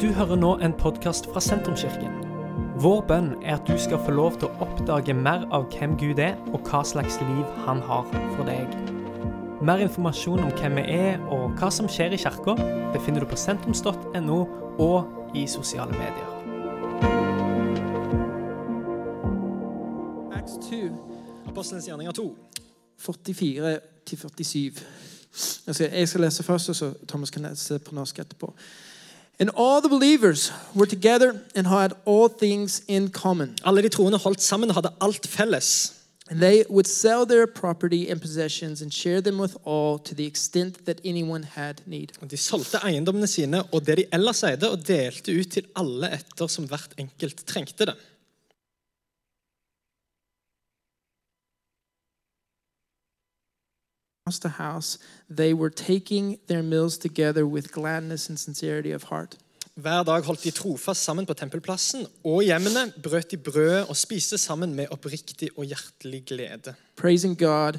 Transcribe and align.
Du 0.00 0.10
hører 0.12 0.36
nå 0.36 0.50
en 0.60 0.74
podkast 0.76 1.24
fra 1.32 1.40
Sentrumskirken. 1.40 2.12
Vår 2.84 2.98
bønn 3.08 3.30
er 3.40 3.54
at 3.54 3.64
du 3.64 3.78
skal 3.80 3.96
få 4.04 4.12
lov 4.12 4.34
til 4.36 4.50
å 4.50 4.66
oppdage 4.66 5.14
mer 5.16 5.46
av 5.56 5.70
hvem 5.72 5.94
Gud 5.96 6.18
er, 6.20 6.34
og 6.52 6.66
hva 6.68 6.82
slags 6.84 7.14
liv 7.22 7.54
han 7.64 7.78
har 7.80 8.04
for 8.34 8.42
deg. 8.44 8.74
Mer 9.64 9.80
informasjon 9.80 10.42
om 10.44 10.50
hvem 10.58 10.76
vi 10.76 10.82
er 10.98 11.22
og 11.32 11.54
hva 11.56 11.70
som 11.72 11.88
skjer 11.88 12.12
i 12.12 12.18
kirka, 12.20 12.52
befinner 12.92 13.24
du 13.24 13.30
på 13.30 13.38
sentrums.no 13.40 14.36
og 14.84 15.32
i 15.32 15.46
sosiale 15.48 15.96
medier. 15.96 16.28
Acts 20.36 20.58
2, 20.66 20.82
Apostelens 21.54 21.88
gjerninger 21.88 22.18
2. 22.20 22.26
44 23.06 23.72
til 24.04 24.20
47. 24.26 24.60
Jeg 24.60 25.74
skal, 25.80 25.88
jeg 25.88 26.12
skal 26.12 26.26
lese 26.28 26.44
først, 26.44 26.68
og 26.74 26.78
så 26.82 26.90
Thomas 27.08 27.32
kan 27.32 27.48
lese 27.48 27.80
på 27.80 27.96
norsk 27.96 28.20
etterpå. 28.26 28.52
And 29.38 29.50
all 29.54 29.82
the 29.82 29.88
believers 29.88 30.50
were 30.74 30.86
together 30.86 31.42
and 31.54 31.66
had 31.66 31.92
all 32.06 32.28
things 32.28 32.82
in 32.88 33.10
common. 33.10 33.56
Alle 33.64 33.82
de 33.82 33.88
troende 33.88 34.18
holdt 34.18 34.42
sammen 34.42 34.70
og 34.70 34.74
hadde 34.74 34.92
alt 35.00 35.26
felles. 35.28 35.92
And 36.28 36.40
they 36.40 36.64
would 36.68 36.88
sell 36.88 37.26
their 37.26 37.46
property 37.46 38.10
and 38.10 38.20
possessions 38.20 38.82
and 38.82 38.92
share 38.92 39.20
them 39.20 39.38
with 39.38 39.56
all 39.64 39.98
to 39.98 40.14
the 40.14 40.26
extent 40.26 40.84
that 40.86 41.00
anyone 41.04 41.44
had 41.44 41.82
need. 41.86 42.12
Og 42.20 42.30
De 42.30 42.36
solgte 42.36 42.80
eiendommene 42.82 43.28
sine 43.30 43.62
og 43.70 43.86
det 43.86 43.98
de 44.00 44.06
ellers 44.12 44.42
eide, 44.42 44.70
og 44.70 44.82
delte 44.88 45.36
ut 45.36 45.52
til 45.52 45.68
alle 45.76 46.10
etter 46.16 46.50
som 46.50 46.66
hvert 46.66 46.96
enkelt 46.98 47.44
trengte 47.46 47.86
det. 47.92 47.94
House 54.28 54.40
to 54.40 54.48
house, 54.48 54.98
they 55.36 55.54
were 55.54 55.70
taking 55.70 56.38
their 56.48 56.62
meals 56.62 56.98
together 56.98 57.46
with 57.46 57.70
gladness 57.72 58.28
and 58.28 58.36
sincerity 58.38 58.90
of 58.90 59.04
heart. 59.04 59.36
Hver 59.74 60.02
dag 60.02 60.22
holdt 60.22 60.44
de 60.44 60.50
trofast 60.50 61.04
sammen 61.04 61.26
på 61.26 61.34
tempelplassen, 61.34 62.06
og 62.24 62.42
hjemmene 62.42 62.92
brøt 63.02 63.30
de 63.30 63.36
brødet 63.36 63.84
og 63.86 63.96
spiste 63.96 64.38
sammen 64.38 64.74
med 64.74 64.86
oppriktig 64.90 65.48
og 65.56 65.64
hjertelig 65.64 66.24
glede. 66.26 66.74
praising 66.96 67.38
God 67.38 67.78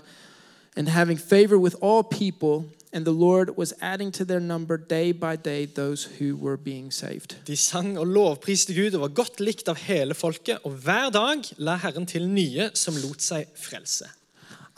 and 0.77 0.87
having 0.87 1.19
favor 1.19 1.57
with 1.57 1.75
all 1.83 2.03
people. 2.03 2.69
And 2.93 3.05
the 3.05 3.13
Lord 3.13 3.49
was 3.57 3.73
adding 3.81 4.13
to 4.13 4.23
their 4.23 4.39
number 4.39 4.77
day 4.77 5.11
by 5.11 5.35
day 5.35 5.65
those 5.65 6.09
who 6.19 6.37
were 6.37 6.57
being 6.57 6.93
saved. 6.93 7.35
De 7.47 7.57
sang 7.57 7.99
og 7.99 8.07
lovpriste 8.07 8.73
Gud 8.73 8.93
og 8.93 9.01
var 9.01 9.07
godt 9.07 9.39
likt 9.39 9.67
av 9.67 9.75
hele 9.75 10.13
folket, 10.13 10.57
og 10.63 10.71
hver 10.71 11.09
dag 11.09 11.43
la 11.57 11.75
Herren 11.75 12.05
til 12.05 12.29
nye 12.29 12.69
som 12.73 12.95
lot 12.95 13.21
seg 13.21 13.51
frelse. 13.55 14.07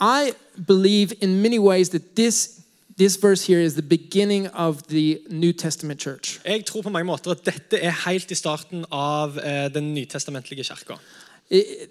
I 0.00 0.32
believe 0.66 1.12
in 1.20 1.42
many 1.42 1.58
ways 1.58 1.90
that 1.90 2.16
this, 2.16 2.60
this 2.96 3.16
verse 3.16 3.46
here 3.46 3.60
is 3.60 3.74
the 3.74 3.82
beginning 3.82 4.46
of 4.48 4.82
the 4.88 5.20
New 5.30 5.52
Testament 5.52 6.00
church. 6.00 6.40
Jeg 6.44 6.64
tror 6.66 6.82
på 6.82 6.88
mange 6.88 7.04
måter 7.04 7.30
at 7.30 7.44
dette 7.44 7.78
er 7.82 7.92
helt 8.08 8.30
i 8.30 8.34
starten 8.34 8.84
av 8.90 9.38
eh, 9.38 9.74
den 9.74 9.94
nytestamentlige 9.94 10.64
kirka. 10.64 10.96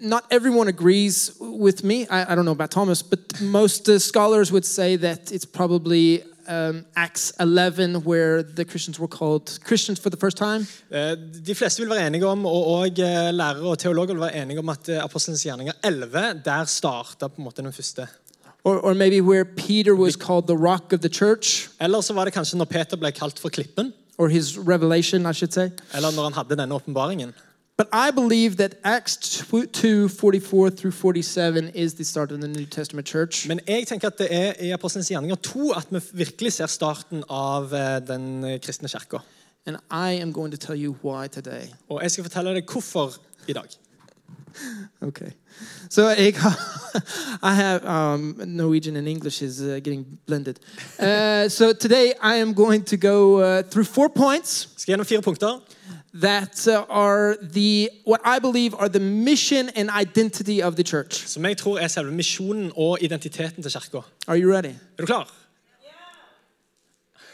Not 0.00 0.22
everyone 0.30 0.68
agrees 0.68 1.32
with 1.40 1.84
me. 1.84 2.06
I, 2.08 2.32
I 2.32 2.34
don't 2.34 2.44
know 2.44 2.52
about 2.52 2.70
Thomas, 2.70 3.02
but 3.02 3.40
most 3.40 3.88
uh, 3.88 3.98
scholars 3.98 4.50
would 4.50 4.64
say 4.64 4.96
that 4.96 5.30
it's 5.32 5.44
probably 5.44 6.22
um, 6.50 6.84
Acts 6.96 7.32
11 7.40 7.96
where 8.04 8.42
the 8.42 8.64
Christians 8.64 8.98
were 9.00 9.08
called 9.18 9.58
Christians 9.64 10.00
for 10.00 10.10
the 10.10 10.16
first 10.20 10.36
time. 10.36 10.66
Eh, 10.90 11.16
De 11.46 11.54
fleste 11.54 11.80
vil 11.82 11.90
være 11.90 12.06
enige 12.06 12.26
om, 12.26 12.46
og, 12.46 12.66
og 12.66 12.86
eh, 12.86 13.30
lærere 13.34 13.62
og 13.70 13.78
teologer 13.78 14.14
vil 14.14 14.20
være 14.20 14.42
enige 14.42 14.58
om 14.58 14.68
at 14.68 14.88
eh, 14.88 15.04
Apostelens 15.04 15.42
gjerninger 15.42 15.72
11, 15.84 16.42
der 16.44 16.64
starta 16.64 17.26
på 17.28 17.34
en 17.38 17.44
måte 17.44 17.62
den 17.62 17.72
første. 17.72 18.06
Or, 18.64 18.76
or 18.84 18.94
maybe 18.94 19.20
where 19.22 19.44
Peter 19.44 19.94
was 19.94 20.14
called 20.16 20.46
the 20.46 20.56
rock 20.56 20.92
of 20.92 21.00
the 21.00 21.08
church, 21.08 21.68
Eller 21.80 22.00
så 22.00 22.12
var 22.12 22.24
det 22.24 22.32
kanskje 22.34 22.58
når 22.58 22.64
Peter 22.64 22.96
ble 22.96 23.12
kalt 23.12 23.38
for 23.38 23.48
Klippen, 23.48 23.92
or 24.18 24.28
his 24.28 24.58
revelation, 24.58 25.26
I 25.30 25.32
should 25.32 25.52
say. 25.52 25.68
eller 25.94 26.10
når 26.10 26.22
han 26.22 26.32
hadde 26.32 26.56
denne 26.56 26.74
åpenbaringen. 26.74 27.32
But 27.80 27.88
I 27.94 28.10
believe 28.10 28.58
that 28.58 28.74
Acts 28.84 29.16
2 29.16 30.08
44 30.08 30.70
through 30.70 30.90
47 30.90 31.70
is 31.70 31.94
the 31.94 32.04
start 32.04 32.30
of 32.30 32.42
the 32.42 32.48
New 32.48 32.66
Testament 32.66 33.08
church. 33.08 33.48
Men 33.48 33.60
jeg 33.66 33.86
tenker 33.86 34.06
at 34.06 34.18
det 34.18 34.28
er 34.30 34.52
i 34.60 34.70
Apostelens 34.70 35.08
gjerninger 35.08 35.34
2 35.34 35.72
at 35.72 35.86
vi 35.90 36.00
virkelig 36.12 36.52
ser 36.52 36.66
starten 36.66 37.24
av 37.30 37.72
eh, 37.72 38.02
den 38.08 38.60
kristne 38.60 38.88
kirka. 38.88 39.18
And 39.66 39.76
I 39.90 40.20
am 40.20 40.32
going 40.32 40.52
to 40.52 40.58
tell 40.58 40.76
you 40.76 40.94
why 41.02 41.26
today. 41.28 41.72
Og 41.88 42.02
jeg 42.02 42.10
skal 42.10 42.24
fortelle 42.24 42.54
deg 42.54 42.68
hvorfor 42.68 43.16
i 43.48 43.52
dag. 43.52 43.68
Okay. 45.02 45.30
So 45.88 46.08
I 47.42 47.54
have 47.54 47.84
um, 47.84 48.40
Norwegian 48.46 48.96
and 48.96 49.08
English 49.08 49.42
is 49.42 49.62
uh, 49.62 49.80
getting 49.84 50.18
blended. 50.26 50.58
Uh, 50.98 51.48
so 51.48 51.72
today 51.72 52.12
I 52.20 52.34
am 52.34 52.52
going 52.52 52.84
to 52.84 52.96
go 52.96 53.40
uh, 53.40 53.62
through 53.62 53.84
four 53.84 54.08
points 54.08 54.68
skal 54.76 54.92
gjennom 54.92 55.06
fire 55.06 55.22
punkter 55.22 55.60
that 56.14 56.66
uh, 56.68 56.84
are 56.88 57.36
the 57.52 57.88
what 58.04 58.20
I 58.24 58.38
believe 58.38 58.74
are 58.74 58.88
the 58.88 59.00
mission 59.00 59.70
and 59.76 59.90
identity 59.90 60.62
of 60.62 60.74
the 60.74 60.82
church. 60.82 61.28
som 61.28 61.44
jeg 61.44 61.56
tror 61.56 61.78
er 61.78 61.88
selve 61.88 62.12
misjonen 62.12 62.72
og 62.76 62.98
identiteten 63.00 63.62
til 63.62 63.72
kirka. 63.72 64.00
Are 64.26 64.38
you 64.38 64.52
ready? 64.52 64.74
Er 64.98 65.00
du 65.00 65.06
klar? 65.06 65.34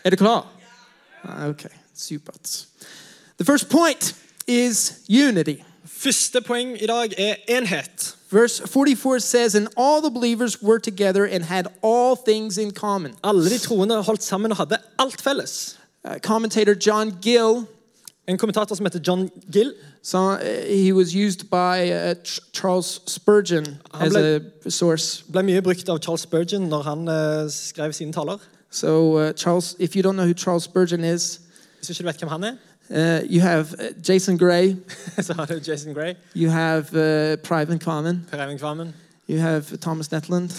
Er 0.04 0.10
det 0.10 0.18
klar? 0.18 0.46
Okay, 1.48 1.68
supert. 1.94 2.66
The 3.38 3.44
first 3.44 3.68
point 3.68 4.14
is 4.46 4.94
unity. 5.08 5.62
Første 5.86 6.40
poeng 6.40 6.82
i 6.82 6.86
dag 6.86 7.14
er 7.18 7.34
enhet. 7.48 8.16
Verse 8.30 8.62
44 8.66 9.20
says, 9.20 9.54
And 9.54 9.68
all 9.76 10.00
the 10.02 10.10
believers 10.10 10.62
were 10.62 10.78
together 10.78 11.24
and 11.24 11.44
had 11.44 11.66
all 11.82 12.16
things 12.16 12.58
in 12.58 12.70
common. 12.70 13.14
Alle 13.24 13.50
de 13.50 13.58
troende 13.58 14.02
holdt 14.02 14.22
sammen 14.22 14.50
og 14.50 14.56
hadde 14.56 14.78
alt 14.98 15.22
felles. 15.22 15.78
Uh, 16.04 16.18
commentator 16.18 16.74
John 16.86 17.18
Gill, 17.22 17.66
En 18.28 18.38
kommentator 18.38 18.74
som 18.74 18.86
heter 18.86 19.00
John 19.06 19.30
Gill, 19.52 19.72
so, 20.02 20.18
uh, 20.18 20.38
he 20.68 20.92
was 20.92 21.14
used 21.14 21.48
by 21.50 21.90
uh, 21.90 22.14
Charles 22.52 23.00
Spurgeon 23.06 23.64
Han 23.94 24.06
as 24.06 24.16
a 24.16 24.40
source. 24.70 25.24
ble 25.32 25.42
mye 25.42 25.62
brukt 25.62 25.88
av 25.88 25.98
Charles 25.98 26.20
Spurgeon 26.20 26.62
når 26.68 26.82
han 26.82 27.08
eh, 27.08 27.50
skrev 27.50 27.92
sine 27.92 28.12
taler. 28.12 28.38
So, 28.70 29.16
uh, 29.16 29.32
Charles, 29.32 29.76
if 29.78 29.94
you 29.96 30.02
don't 30.02 30.16
know 30.16 30.26
who 30.26 30.34
Charles 30.34 30.64
Spurgeon 30.64 31.04
is, 31.04 31.40
Hvis 31.78 31.90
ikke 31.90 32.02
du 32.02 32.06
vet 32.06 32.18
hvem 32.18 32.28
han 32.28 32.44
er, 32.44 32.54
uh, 32.90 33.34
you 33.34 33.40
have 33.40 33.66
uh, 33.78 34.08
Jason 34.08 34.38
Gray, 34.38 34.74
så 35.26 35.32
har 35.32 35.44
du 35.46 35.60
Jason 35.68 35.94
Gray, 35.94 36.14
you 36.34 36.50
have 36.50 36.84
uh, 36.92 37.36
Private 37.42 37.78
Common, 37.78 38.26
Per 38.30 38.38
Eivind 38.38 38.92
you 39.28 39.38
have 39.38 39.80
Thomas 39.80 40.10
Netland. 40.10 40.50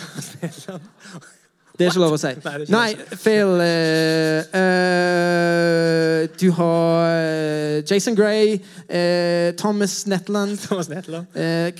Det 1.78 1.86
er 1.86 1.92
ikke 1.92 2.02
lov 2.02 2.14
å 2.16 2.18
si. 2.18 2.32
Nei, 2.46 2.66
Nei, 2.74 2.96
feil. 3.22 3.52
Uh, 3.62 4.40
uh, 4.58 6.28
du 6.42 6.52
har 6.58 7.12
eh, 7.12 7.84
Jason 7.92 8.16
Gray, 8.18 8.56
uh, 8.90 9.52
Thomas 9.58 10.08
Netland, 10.10 10.58
Thomas 10.68 10.90
Netland. 10.90 11.28
eh, 11.38 11.72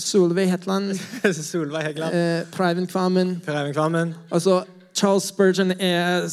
Solveig 0.00 0.48
Hetland, 0.50 0.94
Solveig 1.32 1.82
Heggeland. 1.90 2.14
eh, 2.14 2.42
Private 2.52 2.86
Kvammen. 2.86 3.42
Eivind 3.46 3.74
Kvammen. 3.76 4.14
Altså, 4.30 4.62
Charles 4.94 5.24
Spurgeon 5.28 5.72
er 5.80 6.28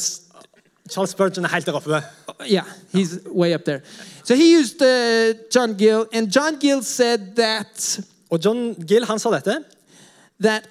Charles 0.90 1.10
Spurgeon 1.10 1.44
er 1.44 1.48
helt 1.54 1.66
der 1.66 1.72
oppe. 1.78 2.02
Yeah, 2.48 2.64
he's 2.92 3.18
way 3.28 3.54
up 3.54 3.64
there. 3.64 3.82
So 4.24 4.34
he 4.34 4.56
used 4.56 4.80
John 5.54 5.74
Gill, 5.76 6.06
and 6.12 6.30
John 6.34 6.58
Gill 6.60 6.82
said 6.82 7.36
that 7.36 8.00
Og 8.30 8.40
John 8.44 8.74
Gill 8.86 9.04
han 9.06 9.18
sa 9.18 9.30
dette. 9.30 9.58
that 10.42 10.64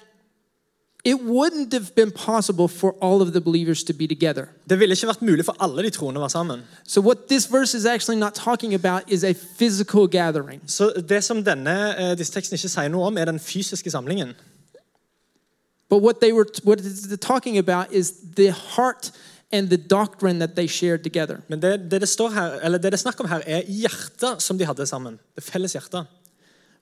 it 1.04 1.14
wouldn't 1.14 1.72
have 1.72 1.94
been 1.94 2.10
possible 2.10 2.68
for 2.68 2.94
all 3.00 3.22
of 3.22 3.32
the 3.32 3.40
believers 3.40 3.84
to 3.84 3.92
be 3.92 4.06
together. 4.06 4.48
Det 4.68 4.78
ville 4.78 4.94
ikke 4.94 5.06
vært 5.06 5.22
mulig 5.22 5.44
for 5.44 5.56
alle 5.60 5.82
de 5.82 5.90
troende 5.90 6.20
å 6.20 6.24
være 6.26 6.30
sammen. 6.30 6.62
So 6.84 7.00
what 7.00 7.28
this 7.28 7.46
verse 7.50 7.74
is 7.74 7.86
actually 7.86 8.20
not 8.20 8.34
talking 8.34 8.74
about 8.74 9.02
is 9.08 9.24
a 9.24 9.32
physical 9.34 10.06
gathering. 10.06 10.60
Så 10.66 10.92
det 11.08 11.24
som 11.24 11.44
denne, 11.44 11.94
eh, 11.96 12.16
disse 12.18 12.32
tekstene 12.32 12.58
ikke 12.58 12.68
sier 12.68 12.88
noe 12.88 13.06
om, 13.06 13.18
er 13.18 13.24
den 13.24 13.40
fysiske 13.40 13.90
samlingen. 13.90 14.34
But 15.88 16.02
what 16.02 16.20
they 16.20 16.32
were 16.32 16.46
what 16.64 16.80
it's 16.80 17.16
talking 17.16 17.58
about 17.58 17.92
is 17.92 18.12
the 18.36 18.52
heart 18.52 19.10
and 19.52 19.68
the 19.70 19.76
doctrine 19.76 20.38
that 20.38 20.54
they 20.54 20.68
shared 20.68 21.02
together. 21.02 21.40
Men 21.48 21.60
det 21.60 21.90
det, 21.90 22.00
det, 22.00 22.08
står 22.08 22.30
her, 22.30 22.60
eller 22.62 22.78
det 22.78 22.92
det 22.92 23.00
snakker 23.00 23.24
om 23.24 23.30
her, 23.30 23.42
er 23.46 23.62
hjertet 23.62 24.42
som 24.42 24.58
de 24.58 24.64
hadde 24.64 24.86
sammen. 24.86 25.18
Det 25.34 25.44
felles 25.44 25.72
hjertet. 25.72 26.06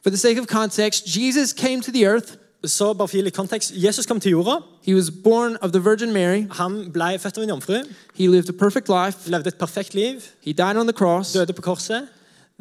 For 0.02 0.10
the 0.10 0.16
sake 0.16 0.40
of 0.40 0.46
context, 0.46 1.16
Jesus 1.16 1.52
came 1.52 1.82
to 1.82 1.93
the 1.93 2.04
earth. 2.04 2.37
Så 2.66 2.93
bare 2.94 3.08
for 3.08 3.14
å 3.14 3.19
gi 3.19 3.22
litt 3.22 3.37
kontekst, 3.37 3.72
Jesus 3.76 4.06
kom 4.06 4.20
til 4.20 4.31
jorda. 4.34 4.56
He 4.82 4.94
was 4.94 5.10
born 5.10 5.56
of 5.62 5.70
the 5.72 5.78
Virgin 5.84 6.12
Mary. 6.12 6.46
Han 6.50 6.90
ble 6.93 7.19
født 7.19 7.38
av 7.38 7.43
en 7.44 7.49
jomfru. 7.49 7.76
He 8.14 8.26
lived 8.28 8.49
a 8.49 8.52
perfect 8.58 8.88
life. 8.88 9.28
Levde 9.31 9.46
et 9.49 9.58
perfekt 9.58 9.94
liv. 9.94 10.20
He 10.43 10.52
died 10.52 10.76
on 10.76 10.87
the 10.87 10.93
cross. 10.93 11.32
Døde 11.32 11.52
på 11.52 11.62
korset. 11.62 12.08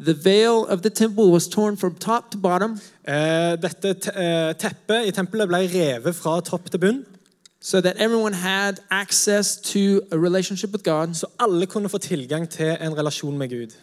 The 0.00 0.14
veil 0.24 0.64
of 0.68 0.82
the 0.82 0.90
temple 0.90 1.24
was 1.32 1.48
torn 1.48 1.76
from 1.76 1.94
top 1.94 2.30
to 2.30 2.38
bottom 2.38 2.78
Uh, 3.08 3.56
Dette 3.56 3.94
te- 3.94 4.10
uh, 4.14 4.52
teppet 4.54 5.06
i 5.08 5.10
tempelet 5.10 5.48
ble 5.48 5.58
revet 5.72 6.14
fra 6.14 6.40
topp 6.40 6.70
til 6.70 6.78
bunn. 6.78 7.04
so 7.60 7.80
that 7.80 7.96
everyone 7.96 8.32
had 8.34 8.74
access 8.90 9.56
to 9.56 10.00
a 10.12 10.16
relationship 10.16 10.70
with 10.70 10.84
God. 10.84 11.14
Så 11.14 11.26
alle 11.40 11.66
kunne 11.66 11.88
få 11.88 11.98
tilgang 11.98 12.48
til 12.48 12.76
en 12.80 12.96
relasjon 12.98 13.38
med 13.38 13.48
Gud. 13.48 13.74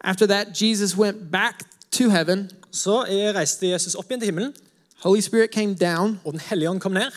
After 0.00 0.26
that, 0.26 0.62
Jesus 0.62 0.96
went 0.96 1.30
back 1.32 1.62
to 1.94 2.10
heaven. 2.10 2.50
Så 2.70 3.04
reiste 3.34 3.68
Jesus 3.68 3.94
opp 3.94 4.10
igjen 4.10 4.20
til 4.20 4.26
himmelen, 4.32 4.54
Holy 5.04 5.20
Spirit 5.20 5.50
came 5.50 5.74
down. 5.74 6.20
og 6.24 6.32
Den 6.32 6.40
hellige 6.40 6.70
ånd 6.70 6.80
kom 6.80 6.92
ned. 6.92 7.12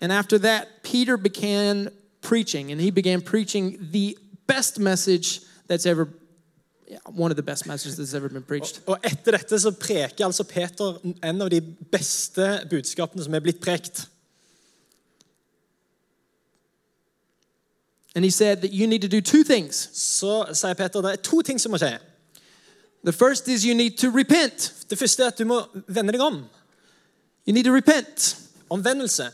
And 0.00 0.12
after 0.12 0.38
that, 0.38 0.66
Peter 0.82 1.16
began 1.16 1.88
preaching, 2.22 2.72
and 2.72 2.80
he 2.80 2.90
began 2.90 3.22
preaching 3.22 3.78
the 3.92 4.14
best 4.46 4.78
message 4.78 5.40
that's 5.70 5.86
ever, 5.86 6.08
yeah, 6.90 6.98
one 7.06 7.30
of 7.30 7.36
the 7.36 7.42
best 7.42 7.66
messages 7.66 7.98
that's 7.98 8.16
ever 8.16 8.28
been 8.28 8.42
preached. 8.42 8.82
Og 8.86 8.98
etter 9.04 9.30
dette 9.36 9.60
så 9.60 9.70
preker 9.70 10.24
altså 10.24 10.44
Peter 10.44 10.98
en 11.24 11.42
av 11.42 11.50
de 11.50 11.60
beste 11.92 12.66
budskapene 12.70 13.24
som 13.24 13.34
er 13.34 13.40
blitt 13.40 13.60
prekt. 13.60 14.08
And 18.14 18.24
he 18.24 18.30
said 18.30 18.56
that 18.56 18.72
you 18.72 18.86
need 18.86 19.02
to 19.02 19.08
do 19.08 19.20
two 19.20 19.44
things. 19.44 19.88
Så 19.92 20.44
sier 20.52 20.74
Peter 20.74 21.00
det 21.00 21.12
er 21.12 21.16
to 21.16 21.42
ting 21.42 21.60
som 21.60 21.70
må 21.70 21.78
skje. 21.78 21.98
The 23.04 23.12
first 23.12 23.48
is 23.48 23.64
you 23.64 23.74
need 23.74 23.98
to 23.98 24.10
repent. 24.10 24.74
Det 24.90 24.98
første 24.98 25.22
er 25.22 25.26
at 25.26 25.38
du 25.38 25.44
må 25.44 25.62
vende 25.88 26.12
deg 26.12 26.20
om. 26.20 26.44
You 27.46 27.52
need 27.54 27.64
to 27.64 27.74
repent. 27.74 28.36
Omvendelse. 28.70 29.30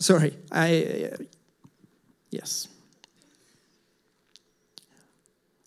Sorry, 0.00 0.32
I. 0.52 0.84
Uh, 1.12 1.24
yes. 2.32 2.68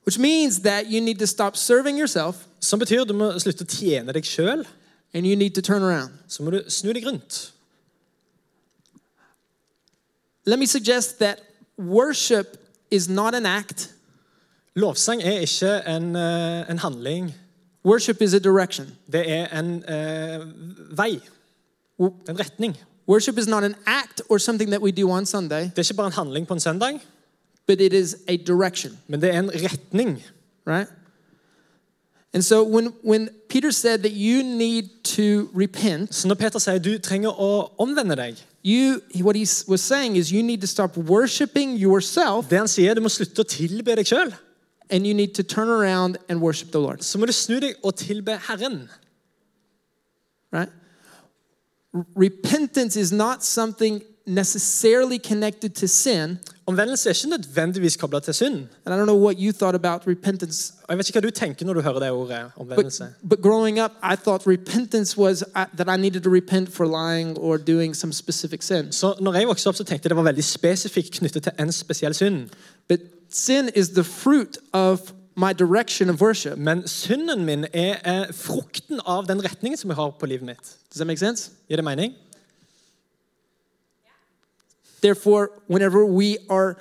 Which 0.05 0.19
means 0.19 0.59
that 0.59 0.87
you 0.87 1.01
need 1.01 1.19
to 1.19 1.27
stop 1.27 1.57
serving 1.57 1.97
yourself 1.97 2.35
Som 2.59 2.79
betyr 2.79 3.03
du 3.03 3.13
må 3.13 3.39
slutte 3.39 3.65
å 3.65 3.69
tjene 3.69 4.13
deg 4.13 4.25
sjøl. 4.25 4.65
and 5.13 5.25
you 5.25 5.35
need 5.35 5.55
to 5.55 5.61
turn 5.61 5.81
around. 5.81 6.11
Så 6.27 6.43
må 6.43 6.51
du 6.51 6.63
snu 6.67 6.91
deg 6.93 7.05
rundt. 7.07 7.53
Let 10.45 10.59
me 10.59 10.65
suggest 10.65 11.19
that 11.19 11.39
worship 11.77 12.57
is 12.91 13.07
not 13.07 13.33
an 13.33 13.45
act, 13.45 13.93
Lovsang 14.75 15.21
er 15.23 15.39
ikke 15.39 15.81
en, 15.87 16.15
eh, 16.15 16.69
en 16.69 16.77
handling. 16.79 17.33
worship 17.85 18.21
is 18.21 18.33
a 18.33 18.39
direction. 18.39 18.87
Det 19.11 19.31
er 19.31 19.59
en 19.59 19.75
uh, 19.75 20.97
vei. 20.97 21.19
En 21.99 22.39
retning. 22.39 22.77
Worship 23.07 23.37
is 23.37 23.47
not 23.47 23.63
an 23.63 23.75
act 23.85 24.21
or 24.29 24.37
something 24.37 24.69
that 24.71 24.81
we 24.81 24.91
do 24.91 25.11
on 25.11 25.25
Sunday, 25.25 25.61
Det 25.63 25.77
er 25.77 25.81
ikke 25.83 25.93
bare 25.93 26.07
en 26.07 26.13
handling 26.13 26.47
på 26.47 26.53
en 26.53 26.59
søndag, 26.59 26.99
but 27.67 27.81
it 27.81 27.93
is 27.93 28.15
a 28.27 28.35
direction, 28.35 28.97
men 29.07 29.21
det 29.21 29.33
er 29.35 29.39
en 29.39 29.51
retning. 29.53 30.23
right? 30.67 30.89
And 32.33 32.43
so 32.43 32.63
when, 32.63 32.93
when 33.03 33.29
Peter 33.49 33.71
said 33.71 33.99
that 33.99 34.11
you 34.11 34.43
need 34.43 34.83
to 35.03 35.49
repent, 35.59 36.15
Så 36.15 36.27
når 36.27 36.35
Peter 36.35 36.59
sier 36.59 36.77
du 36.79 36.97
trenger 36.97 37.29
å 37.29 37.71
omvende 37.77 38.15
deg, 38.15 38.35
you 38.65 38.99
what 39.23 39.35
he 39.35 39.45
was 39.67 39.81
saying 39.81 40.17
is 40.17 40.31
you 40.31 40.41
need 40.43 40.61
to 40.61 40.67
stop 40.67 40.97
worshiping 40.97 41.77
yourself 41.83 42.49
det 42.49 42.57
han 42.57 42.67
sier 42.67 42.93
du 42.93 43.01
må 43.01 43.09
slutte 43.09 43.39
å 43.39 43.43
tilbe 43.47 43.95
deg 43.95 44.05
sjøl, 44.07 44.33
and 44.89 45.05
you 45.07 45.13
need 45.13 45.33
to 45.35 45.43
turn 45.43 45.69
around 45.69 46.17
and 46.29 46.39
worship 46.41 46.69
the 46.71 46.79
Lord, 46.79 47.01
så 47.03 47.17
må 47.17 47.25
du 47.25 47.31
snu 47.31 47.55
deg 47.59 47.73
og 47.83 47.95
tilbe 47.95 48.39
Herren. 48.47 48.89
right? 50.53 50.69
R- 51.93 52.05
repentance 52.15 52.95
is 52.99 53.11
not 53.11 53.43
something 53.43 54.01
necessarily 54.27 55.19
connected 55.19 55.69
to 55.75 55.87
sin. 55.87 56.39
Omvendelse 56.67 57.09
er 57.09 57.13
ikke 57.13 57.29
nødvendigvis 57.29 57.95
kobla 57.97 58.19
til 58.19 58.33
synd. 58.33 58.55
And 58.85 58.95
I 58.95 58.97
don't 58.97 59.05
know 59.05 59.23
what 59.25 59.35
you 59.39 59.51
thought 59.51 59.75
about 59.75 60.01
repentance, 60.07 60.73
Og 60.83 60.89
Jeg 60.89 60.97
vet 60.97 61.09
ikke 61.09 61.19
hva 61.19 61.27
du 61.27 61.29
tenker 61.29 61.65
når 61.65 61.73
du 61.73 61.81
hører 61.81 61.99
det 61.99 62.11
ordet 62.11 62.39
but, 62.57 62.61
omvendelse. 62.61 63.07
but 63.29 63.41
growing 63.41 63.79
up, 63.83 63.91
I 64.03 64.15
thought 64.15 64.47
repentance 64.47 65.17
was 65.17 65.43
uh, 65.55 65.65
that 65.77 65.87
I 65.99 66.01
needed 66.01 66.21
to 66.23 66.29
repent 66.29 66.69
for 66.73 66.85
lying 66.85 67.37
or 67.37 67.57
doing 67.57 67.95
some 67.95 68.13
specific 68.13 68.63
sin. 68.63 68.91
Så 68.91 69.13
når 69.21 69.33
jeg 69.33 69.47
vokste 69.47 69.67
opp, 69.67 69.75
så 69.75 69.83
tenkte 69.83 70.05
jeg 70.05 70.09
det 70.09 70.17
var 70.17 70.23
veldig 70.23 70.43
spesifikt 70.43 71.11
knyttet 71.11 71.43
til 71.43 71.51
en 71.59 71.71
spesiell 71.71 72.13
synd. 72.13 72.49
But 72.89 72.99
sin 73.35 73.69
is 73.75 73.89
the 73.89 74.03
fruit 74.03 74.57
of 74.73 75.13
my 75.35 75.53
direction 75.53 76.09
of 76.09 76.21
worship. 76.21 76.57
Men 76.57 76.87
synden 76.87 77.45
min 77.45 77.65
er 77.73 77.97
eh, 78.05 78.33
frukten 78.33 78.99
av 79.05 79.27
den 79.27 79.43
retningen 79.43 79.77
som 79.77 79.89
jeg 79.89 79.95
har 79.95 80.15
på 80.19 80.25
livet 80.25 80.45
mitt. 80.45 80.77
Does 80.89 80.97
that 80.97 81.07
make 81.07 81.19
sense? 81.19 81.51
Gir 81.69 81.75
det 81.75 81.85
mening? 81.85 82.13
Therefore, 85.01 85.49
whenever 85.67 86.05
we 86.05 86.37
are 86.49 86.75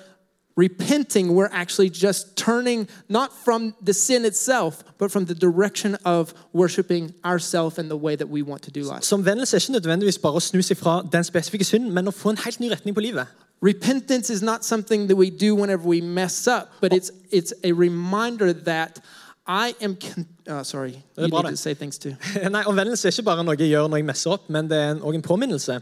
repenting, 0.57 1.35
we're 1.35 1.51
actually 1.53 1.91
just 1.91 2.37
turning 2.37 2.89
not 3.09 3.33
from 3.45 3.75
the 3.83 3.93
sin 3.93 4.25
itself, 4.25 4.85
but 4.99 5.11
from 5.11 5.25
the 5.25 5.35
direction 5.35 5.97
of 6.05 6.33
worshiping 6.53 7.13
ourselves 7.25 7.79
and 7.79 7.91
the 7.91 7.97
way 7.97 8.17
that 8.17 8.29
we 8.29 8.43
want 8.43 8.63
to 8.63 8.71
do 8.71 8.81
life. 8.81 9.03
Så 9.03 9.15
omvendelse 9.15 9.57
er 9.57 9.61
ikke 9.61 9.73
nødvendigvis 9.73 10.19
bare 10.19 10.39
å 10.39 10.41
snu 10.41 10.63
seg 10.63 10.77
fra 10.77 11.03
den 11.13 11.25
spesifikke 11.25 11.65
synden, 11.65 11.93
men 11.93 12.09
å 12.09 12.15
få 12.15 12.31
en 12.31 12.37
helt 12.45 12.61
ny 12.61 12.71
retning 12.71 12.95
på 12.95 13.01
livet. 13.01 13.27
Repentance 13.65 14.29
is 14.29 14.43
not 14.43 14.63
something 14.63 15.07
that 15.07 15.17
we 15.17 15.31
do 15.31 15.55
whenever 15.55 15.89
we 15.89 16.03
mess 16.03 16.47
up, 16.47 16.71
but 16.83 16.93
it's 16.93 17.11
it's 17.31 17.55
a 17.65 17.73
reminder 17.73 18.53
that 18.53 19.01
I 19.47 19.75
am. 19.81 19.97
Con- 19.97 20.27
oh, 20.49 20.63
sorry, 20.63 21.03
you 21.17 21.29
need 21.29 21.47
to 21.47 21.57
say 21.57 21.73
things 21.73 21.97
too. 21.97 22.15
Nei, 22.51 22.63
Omvendelse 22.65 23.09
er 23.09 23.13
ikke 23.13 23.25
bare 23.25 23.45
noe 23.45 23.57
jeg 23.57 23.71
gjør 23.73 23.89
når 23.89 24.03
jeg 24.03 24.07
messer 24.11 24.35
opp, 24.37 24.51
men 24.53 24.69
det 24.69 24.77
er 24.77 25.01
òg 25.01 25.17
en 25.17 25.25
påminnelse. 25.25 25.79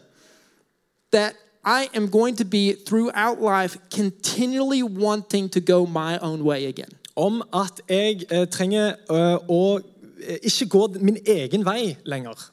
That 1.11 1.34
I 1.64 1.88
am 1.94 2.06
going 2.08 2.38
to 2.38 2.44
be 2.44 2.76
throughout 2.87 3.43
life 3.43 3.76
continually 3.90 4.82
wanting 4.82 5.50
to 5.50 5.61
go 5.61 5.84
my 5.84 6.19
own 6.19 6.44
way 6.44 6.67
again. 6.67 6.94
Om 7.17 7.43
at 7.52 7.82
jeg 7.88 8.23
eh, 8.31 8.46
trenger 8.46 8.94
uh, 9.11 9.43
å 9.50 9.81
eh, 10.23 10.38
ikke 10.38 10.70
gå 10.70 10.87
min 11.00 11.19
egen 11.26 11.67
vei 11.67 11.96
lenger. 12.06 12.46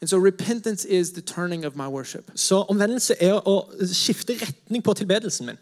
And 0.00 0.08
so 0.08 0.18
repentance 0.18 0.84
is 0.84 1.12
the 1.12 1.20
turning 1.20 1.64
of 1.64 1.76
my 1.76 1.86
worship. 1.86 2.30
Så 2.34 2.64
omvendelse 2.68 3.14
er 3.20 3.48
å 3.48 3.68
skifte 3.92 4.32
retning 4.32 4.84
på 4.84 4.94
tilbedelsen 4.94 5.46
min. 5.46 5.58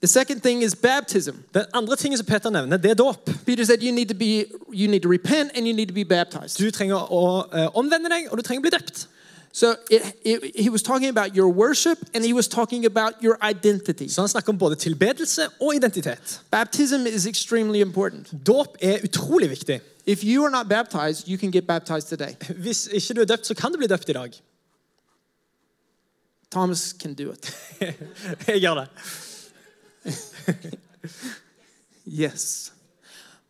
The 0.00 0.08
second 0.08 0.40
thing 0.42 0.62
is 0.62 0.74
baptism. 0.74 1.30
Den 1.54 1.64
andre 1.72 1.96
tingen 1.96 2.18
som 2.18 2.26
Peter 2.26 2.50
nevner, 2.50 2.76
det 2.76 2.90
er 2.90 2.94
dåp. 2.94 3.30
Peter 3.46 3.64
said 3.64 3.82
you 3.82 3.92
need 3.92 4.08
to 4.08 4.14
be 4.14 4.44
you 4.72 4.88
need 4.88 5.02
to 5.02 5.08
repent 5.08 5.50
and 5.54 5.66
you 5.66 5.72
need 5.72 5.88
to 5.88 5.94
be 5.94 6.04
baptized. 6.04 6.58
Du 6.58 6.70
trenger 6.70 6.96
å 6.96 7.46
eh, 7.52 7.68
omvende 7.74 8.10
deg, 8.10 8.26
og 8.30 8.36
du 8.36 8.42
trenger 8.42 8.60
å 8.60 8.66
bli 8.66 8.74
døpt. 8.74 9.06
So 9.52 9.74
it, 9.90 10.02
it, 10.24 10.56
he 10.56 10.70
was 10.70 10.82
talking 10.82 11.08
about 11.08 11.36
your 11.36 11.48
worship 11.48 11.98
and 12.14 12.24
he 12.24 12.32
was 12.32 12.48
talking 12.48 12.86
about 12.86 13.22
your 13.22 13.38
identity. 13.50 14.08
Så 14.08 14.20
han 14.20 14.28
snakker 14.28 14.52
om 14.52 14.58
både 14.58 14.76
tilbedelse 14.76 15.48
og 15.60 15.74
identitet. 15.74 16.40
Baptism 16.50 17.06
is 17.06 17.26
extremely 17.26 17.80
important. 17.80 18.46
Dåp 18.46 18.76
er 18.80 18.98
utrolig 19.04 19.50
viktig. 19.50 19.80
If 20.06 20.24
you 20.24 20.44
are 20.44 20.50
not 20.50 20.68
baptized, 20.68 21.28
you 21.28 21.38
can 21.38 21.50
get 21.50 21.66
baptized 21.66 22.08
today. 22.08 22.36
Hvis 22.64 22.88
ikke 22.92 23.14
du 23.14 23.20
er 23.20 23.24
døpt, 23.24 23.46
så 23.46 23.54
kan 23.54 23.72
du 23.72 23.78
bli 23.78 23.86
døpt 23.86 24.08
i 24.08 24.12
dag. 24.12 24.32
Thomas 26.50 26.94
can 27.00 27.14
do 27.14 27.32
it. 27.32 27.56
Jeg 28.46 28.60
gjør 28.60 28.74
det. 28.74 28.88
Yes. 32.06 32.72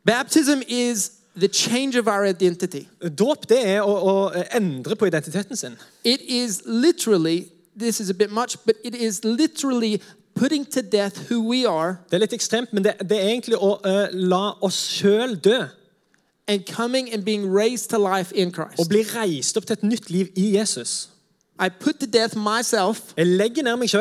Baptism 0.04 0.62
is 0.68 1.10
the 1.34 1.48
change 1.48 1.96
of 1.96 2.06
our 2.06 2.24
identity. 2.24 2.86
Dåp 3.18 3.48
det 3.48 3.60
er 3.66 3.80
å, 3.80 3.92
å 3.92 4.44
endre 4.52 4.96
på 4.96 5.08
identiteten 5.08 5.56
sin. 5.56 5.76
It 6.04 6.20
is 6.20 6.62
literally, 6.66 7.48
this 7.76 8.00
is 8.00 8.10
a 8.10 8.14
bit 8.14 8.30
much, 8.30 8.56
but 8.66 8.76
it 8.84 8.94
is 8.94 9.24
literally 9.24 10.02
putting 10.34 10.64
to 10.66 10.82
death 10.82 11.30
who 11.30 11.40
we 11.40 11.66
are 11.68 11.98
Det 12.10 12.16
er 12.16 12.24
litt 12.26 12.36
ekstremt, 12.36 12.72
men 12.72 12.84
det, 12.84 12.96
det 13.00 13.18
er 13.18 13.30
egentlig 13.30 13.56
å 13.56 13.78
uh, 13.84 14.08
la 14.12 14.52
oss 14.60 14.78
sjøl 14.98 15.36
dø. 15.40 15.62
And 16.52 16.64
coming 16.76 17.12
and 17.14 17.24
being 17.24 17.54
raised 17.54 17.90
to 17.90 17.98
life 17.98 18.32
in 18.34 18.48
Og 18.48 18.54
Christ. 18.54 18.88
bli 18.88 19.02
reist 19.02 19.56
opp 19.56 19.66
til 19.66 19.72
et 19.72 19.82
nytt 19.82 20.10
liv 20.10 20.26
i 20.36 20.58
Jesus. 20.58 21.08
I 21.64 21.68
put 21.80 21.94
to 22.00 22.06
death 22.06 22.36
myself 22.36 23.00
Jeg 23.16 23.26
legger 23.26 23.62
ned 23.62 23.76
meg 23.76 23.94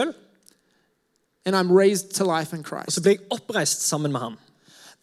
and 1.46 1.55
I'm 1.55 1.72
raised 1.72 2.10
to 2.13 2.24
life 2.39 2.53
in 2.53 2.60
og 2.60 2.65
Christ. 2.65 2.91
så 2.91 3.01
blir 3.01 3.12
jeg 3.12 3.20
oppreist 3.31 3.88
sammen 3.88 4.12
med 4.12 4.20
ham. 4.20 4.38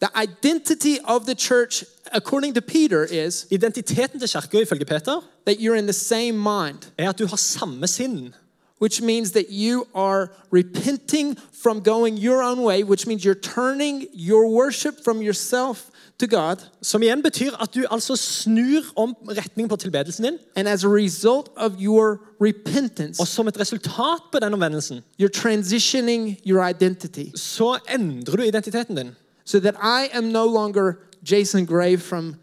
The 0.01 0.23
identity 0.23 0.95
of 1.03 1.25
the 1.25 1.35
church, 1.35 1.83
according 2.13 2.55
to 2.55 2.61
Peter, 2.61 3.03
is 3.25 3.47
Identiteten 3.51 4.19
til 4.19 4.29
kirka 4.29 4.61
ifølge 4.61 4.85
Peter 4.85 5.21
that 5.47 5.57
you're 5.59 5.75
in 5.77 5.83
the 5.87 5.93
same 5.93 6.31
mind, 6.31 6.77
er 6.97 7.09
at 7.09 7.19
du 7.19 7.25
har 7.27 7.37
samme 7.37 7.87
sinn. 7.87 8.33
which 8.81 9.01
means 9.01 9.31
that 9.31 9.45
you 9.49 9.85
are 9.93 10.27
repenting 10.53 11.37
from 11.63 11.81
going 11.83 12.17
your 12.17 12.41
own 12.41 12.59
way, 12.63 12.81
which 12.83 13.07
means 13.07 13.25
you're 13.25 13.41
turning 13.41 14.07
your 14.13 14.47
worship 14.49 14.93
from 15.03 15.21
yourself 15.21 15.89
to 16.19 16.27
God. 16.27 16.55
Som 16.81 17.01
igjen 17.03 17.23
betyr 17.23 17.51
at 17.61 17.73
du 17.75 17.85
altså 17.91 18.15
snur 18.15 18.81
om 18.95 19.15
retningen 19.27 19.69
på 19.69 19.75
tilbedelsen 19.75 20.25
din. 20.25 20.37
And 20.55 20.67
as 20.67 20.83
a 20.83 20.87
result 20.87 21.49
of 21.57 21.71
your 21.79 22.19
repentance, 22.41 23.19
Og 23.21 23.27
som 23.27 23.47
et 23.47 23.59
resultat 23.59 24.21
på 24.31 24.39
den 24.39 24.53
omvendelsen 24.53 25.01
you're 25.21 25.41
transitioning 25.41 26.37
your 26.47 26.67
identity 26.69 27.25
så 27.35 27.77
endrer 27.95 28.35
du 28.37 28.43
identiteten 28.43 28.95
din. 28.97 29.15
so 29.45 29.59
that 29.59 29.75
I 29.83 30.17
am 30.17 30.23
no 30.23 30.45
longer 30.45 30.93
Jason 31.31 31.65
Gray 31.65 31.97
from 31.99 32.35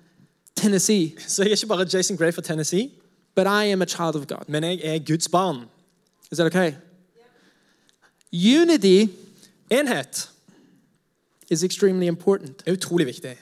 Tennessee, 0.56 1.14
Så 1.26 1.42
jeg 1.42 1.50
er 1.50 1.54
ikke 1.56 1.66
bare 1.66 1.86
Jason 1.94 2.16
Gray 2.16 2.32
fra 2.32 2.42
Tennessee, 2.42 2.90
but 3.34 3.44
I 3.46 3.70
am 3.72 3.82
a 3.82 3.86
child 3.86 4.14
of 4.16 4.26
God. 4.26 4.48
men 4.48 4.64
jeg 4.64 4.80
er 4.84 4.98
Guds 4.98 5.28
barn. 5.28 5.56
Is 6.32 6.38
that 6.38 6.46
okay? 6.46 6.72
Unity 8.32 9.06
Enhet 9.70 10.30
is 11.50 11.62
extremely 11.64 12.06
important 12.06 12.62
er 12.66 12.72
utrolig 12.72 13.06
viktig. 13.06 13.36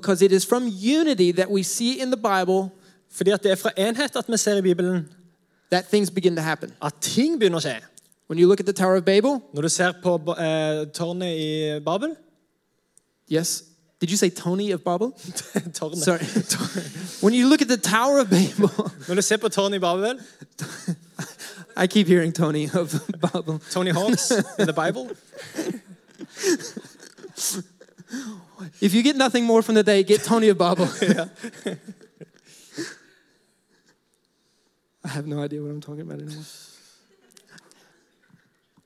Because 0.00 0.24
it 0.24 0.32
is 0.32 0.46
from 0.46 0.62
unity 0.98 1.32
that 1.32 1.50
we 1.50 1.62
see 1.62 2.00
in 2.02 2.10
the 2.12 2.16
Bible 2.16 2.68
Fordi 3.10 3.30
at 3.30 3.42
det 3.42 3.50
er 3.50 3.54
fra 3.56 3.70
enhet 3.76 4.16
at 4.16 4.24
vi 4.28 4.36
ser 4.36 4.56
i 4.56 4.60
Bibelen 4.62 5.08
that 5.72 5.84
things 5.92 6.10
begin 6.10 6.36
to 6.36 6.42
happen. 6.42 6.72
at 6.82 6.92
ting 7.00 7.38
begynner 7.40 7.58
å 7.58 7.60
skje. 7.60 7.80
When 8.28 8.38
you 8.38 8.48
look 8.48 8.60
at 8.60 8.66
the 8.66 8.72
Tower 8.72 8.96
of 8.96 9.04
Babel, 9.04 9.40
Når 9.54 9.62
du 9.62 9.68
ser 9.68 9.92
på 10.02 10.14
eh, 10.38 10.86
tårnet 10.94 11.36
i 11.38 11.80
Babel 11.84 12.10
yes. 13.32 13.62
Did 14.00 14.10
you 14.10 14.16
say 14.16 14.30
Tony 14.30 14.72
of 14.74 14.80
Babel? 14.84 15.12
tårnet. 15.78 15.98
Sorry. 16.04 16.24
when 17.22 17.34
you 17.34 17.48
look 17.48 17.62
at 17.62 17.68
the 17.68 17.76
Tower 17.76 18.18
of 18.20 18.28
Babel, 18.30 18.70
Når 19.08 19.14
du 19.14 19.22
ser 19.22 19.36
på 19.36 19.48
tårnet 19.48 19.76
i 19.76 19.78
Babel, 19.78 20.18
I 21.84 21.86
keep 21.86 22.06
hearing 22.06 22.34
Tony 22.34 22.68
of 22.74 22.92
Bible. 23.32 23.58
Tony 23.70 23.90
Hawks 23.90 24.30
in 24.58 24.66
the 24.66 24.72
Bible. 24.72 25.08
If 28.80 28.94
you 28.94 29.02
get 29.02 29.16
nothing 29.16 29.44
more 29.44 29.62
from 29.62 29.74
the 29.74 29.82
day, 29.82 30.02
get 30.02 30.22
Tony 30.22 30.48
of 30.48 30.58
Bible. 30.58 30.88
I 35.04 35.08
have 35.08 35.26
no 35.26 35.40
idea 35.42 35.62
what 35.62 35.70
I'm 35.70 35.80
talking 35.80 36.02
about 36.02 36.20
anymore. 36.20 36.44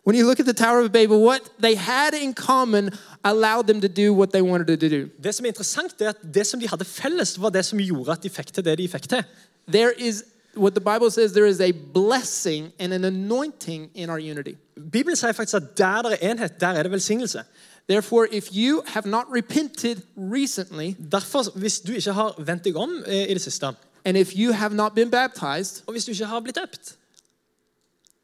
When 0.04 0.16
you 0.16 0.26
look 0.26 0.40
at 0.40 0.46
the 0.46 0.54
Tower 0.54 0.80
of 0.80 0.90
Babel, 0.90 1.20
what 1.22 1.49
they 1.61 1.76
had 1.76 2.12
in 2.14 2.34
common 2.34 2.90
allowed 3.25 3.68
them 3.68 3.80
to 3.80 3.88
do 3.88 4.12
what 4.12 4.32
they 4.32 4.42
wanted 4.42 4.66
to 4.80 4.88
do. 4.88 5.11
Det 5.22 5.34
som 5.34 5.46
er 5.46 5.49
interessant, 5.49 6.00
er 6.00 6.08
at 6.08 6.34
det 6.34 6.46
som 6.46 6.61
de 6.61 6.68
hadde 6.68 6.84
felles, 6.84 7.40
var 7.40 7.50
det 7.50 7.64
som 7.64 7.78
gjorde 7.78 8.12
at 8.12 8.22
de 8.22 8.30
fikk 8.30 8.52
til 8.52 8.64
det 8.64 8.78
de 8.78 8.88
fikk 8.88 9.08
til. 9.08 9.25
There 9.68 9.92
is 9.92 10.25
what 10.56 10.75
the 10.75 10.80
Bible 10.80 11.11
says 11.11 11.32
there 11.32 11.46
is 11.46 11.61
a 11.61 11.70
blessing 11.70 12.72
and 12.78 12.92
an 12.92 13.04
anointing 13.04 13.90
in 13.94 14.11
our 14.11 14.18
unity. 14.18 14.54
Bibelen 14.90 15.16
sier 15.16 15.32
faktisk 15.32 15.54
at 15.54 15.78
der 15.78 16.02
det 16.02 16.12
er 16.12 16.30
enhet, 16.30 16.61
der 16.61 16.68
er 16.68 16.82
det 16.82 16.92
velsignelse. 16.92 17.42
Therefore, 17.88 18.28
if 18.32 18.48
you 18.52 18.82
have 18.86 19.08
not 19.08 19.24
repented 19.34 20.02
recently, 20.16 20.94
Derfor, 21.12 21.58
hvis 21.58 21.80
du 21.80 21.92
ikke 21.92 22.12
har 22.12 22.34
vendt 22.38 22.64
deg 22.64 22.76
om 22.76 23.04
eh, 23.06 23.30
i 23.30 23.34
det 23.34 23.42
siste, 23.42 23.66
and 24.04 24.16
if 24.16 24.32
you 24.36 24.52
have 24.52 24.74
not 24.74 24.94
been 24.94 25.10
baptized, 25.10 25.82
og 25.86 25.92
hvis 25.92 26.04
du 26.04 26.10
ikke 26.10 26.26
har 26.26 26.40
blitt 26.40 26.56
døpt, 26.56 26.96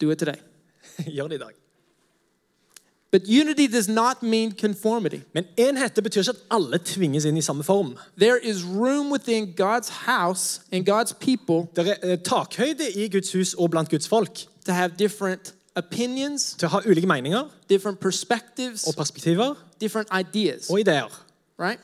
do 0.01 0.11
it 0.11 0.19
today. 0.19 0.39
gjør 1.17 1.29
det 1.29 1.35
i 1.35 1.39
dag. 1.39 1.53
But 3.11 3.23
unity 3.27 3.67
does 3.67 3.89
not 3.89 4.23
mean 4.23 4.53
conformity. 4.53 5.21
Men 5.33 5.45
enhet 5.57 5.97
det 5.97 6.05
betyr 6.05 6.21
ikke 6.21 6.31
at 6.31 6.45
alle 6.51 6.79
tvinges 6.85 7.25
inn 7.25 7.37
i 7.37 7.43
samme 7.43 7.65
form. 7.65 7.97
There 8.19 8.39
is 8.43 8.65
room 8.65 9.13
within 9.13 9.55
God's 9.61 9.89
house 9.89 10.61
and 10.73 10.89
God's 10.89 11.15
people 11.21 11.69
Det 11.77 11.89
er 11.89 12.13
eh, 12.13 12.19
takhøyde 12.19 12.93
i 12.95 13.09
Guds 13.09 13.33
hus 13.33 13.55
og 13.55 13.71
blant 13.71 13.91
Guds 13.91 14.09
folk 14.09 14.35
to 14.67 14.73
have 14.73 14.93
different 14.99 15.55
opinions, 15.79 16.55
til 16.59 16.67
å 16.69 16.71
ha 16.71 16.81
ulike 16.87 17.07
meninger 17.07 17.49
different 17.71 18.01
perspectives, 18.01 18.85
og 18.87 18.95
perspektiver 18.97 19.55
different 19.81 20.09
ideas, 20.13 20.71
og 20.71 20.81
ideer. 20.81 21.09
right? 21.59 21.81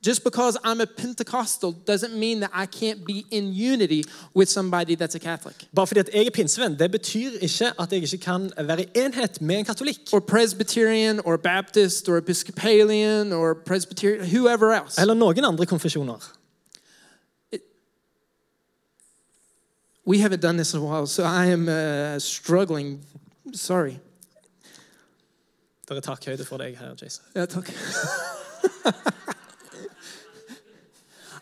Just 0.00 0.22
because 0.22 0.56
I'm 0.62 0.80
a 0.80 0.86
Pentecostal 0.86 1.72
doesn't 1.72 2.14
mean 2.14 2.38
that 2.40 2.50
I 2.54 2.66
can't 2.66 3.04
be 3.04 3.24
in 3.32 3.52
unity 3.52 4.04
with 4.32 4.48
somebody 4.48 4.94
that's 4.94 5.16
a 5.16 5.18
Catholic 5.18 5.56
Bare 5.74 5.86
fordi 5.86 6.00
at 6.00 6.10
jeg 6.14 6.26
er 6.26 6.30
pinsevenn, 6.30 6.78
det 6.78 6.90
betyr 6.90 7.30
ikke 7.42 7.72
at 7.80 7.92
jeg 7.92 8.02
ikke 8.02 8.18
kan 8.18 8.52
være 8.58 8.82
i 8.82 8.86
enhet 9.04 9.40
med 9.42 9.58
en 9.58 9.64
katolikk. 9.64 9.98
or 10.12 10.20
Presbyterian 10.20 11.20
or 11.24 11.36
Baptist 11.36 12.08
or 12.08 12.16
Episcopalian 12.16 13.32
or 13.32 13.54
Presbyterian, 13.54 14.24
whoever 14.30 14.72
else. 14.72 15.00
Eller 15.00 15.14
noen 15.14 15.44
andre 15.44 15.66
konfesjoner. 15.66 16.37
We 20.10 20.18
haven't 20.18 20.40
done 20.42 20.56
this 20.56 20.74
in 20.74 20.80
a 20.80 20.82
while, 20.84 21.06
so 21.06 21.22
I 21.22 21.46
am 21.52 21.68
uh, 21.68 22.18
struggling. 22.18 23.00
Sorry. 23.54 23.94
Det 25.88 25.96
er 25.96 26.00
takhøyde 26.00 26.44
for 26.44 26.56
deg 26.56 26.76
her, 26.76 26.94
Jason. 27.02 27.24
That's 27.36 27.56
okay. 27.56 27.74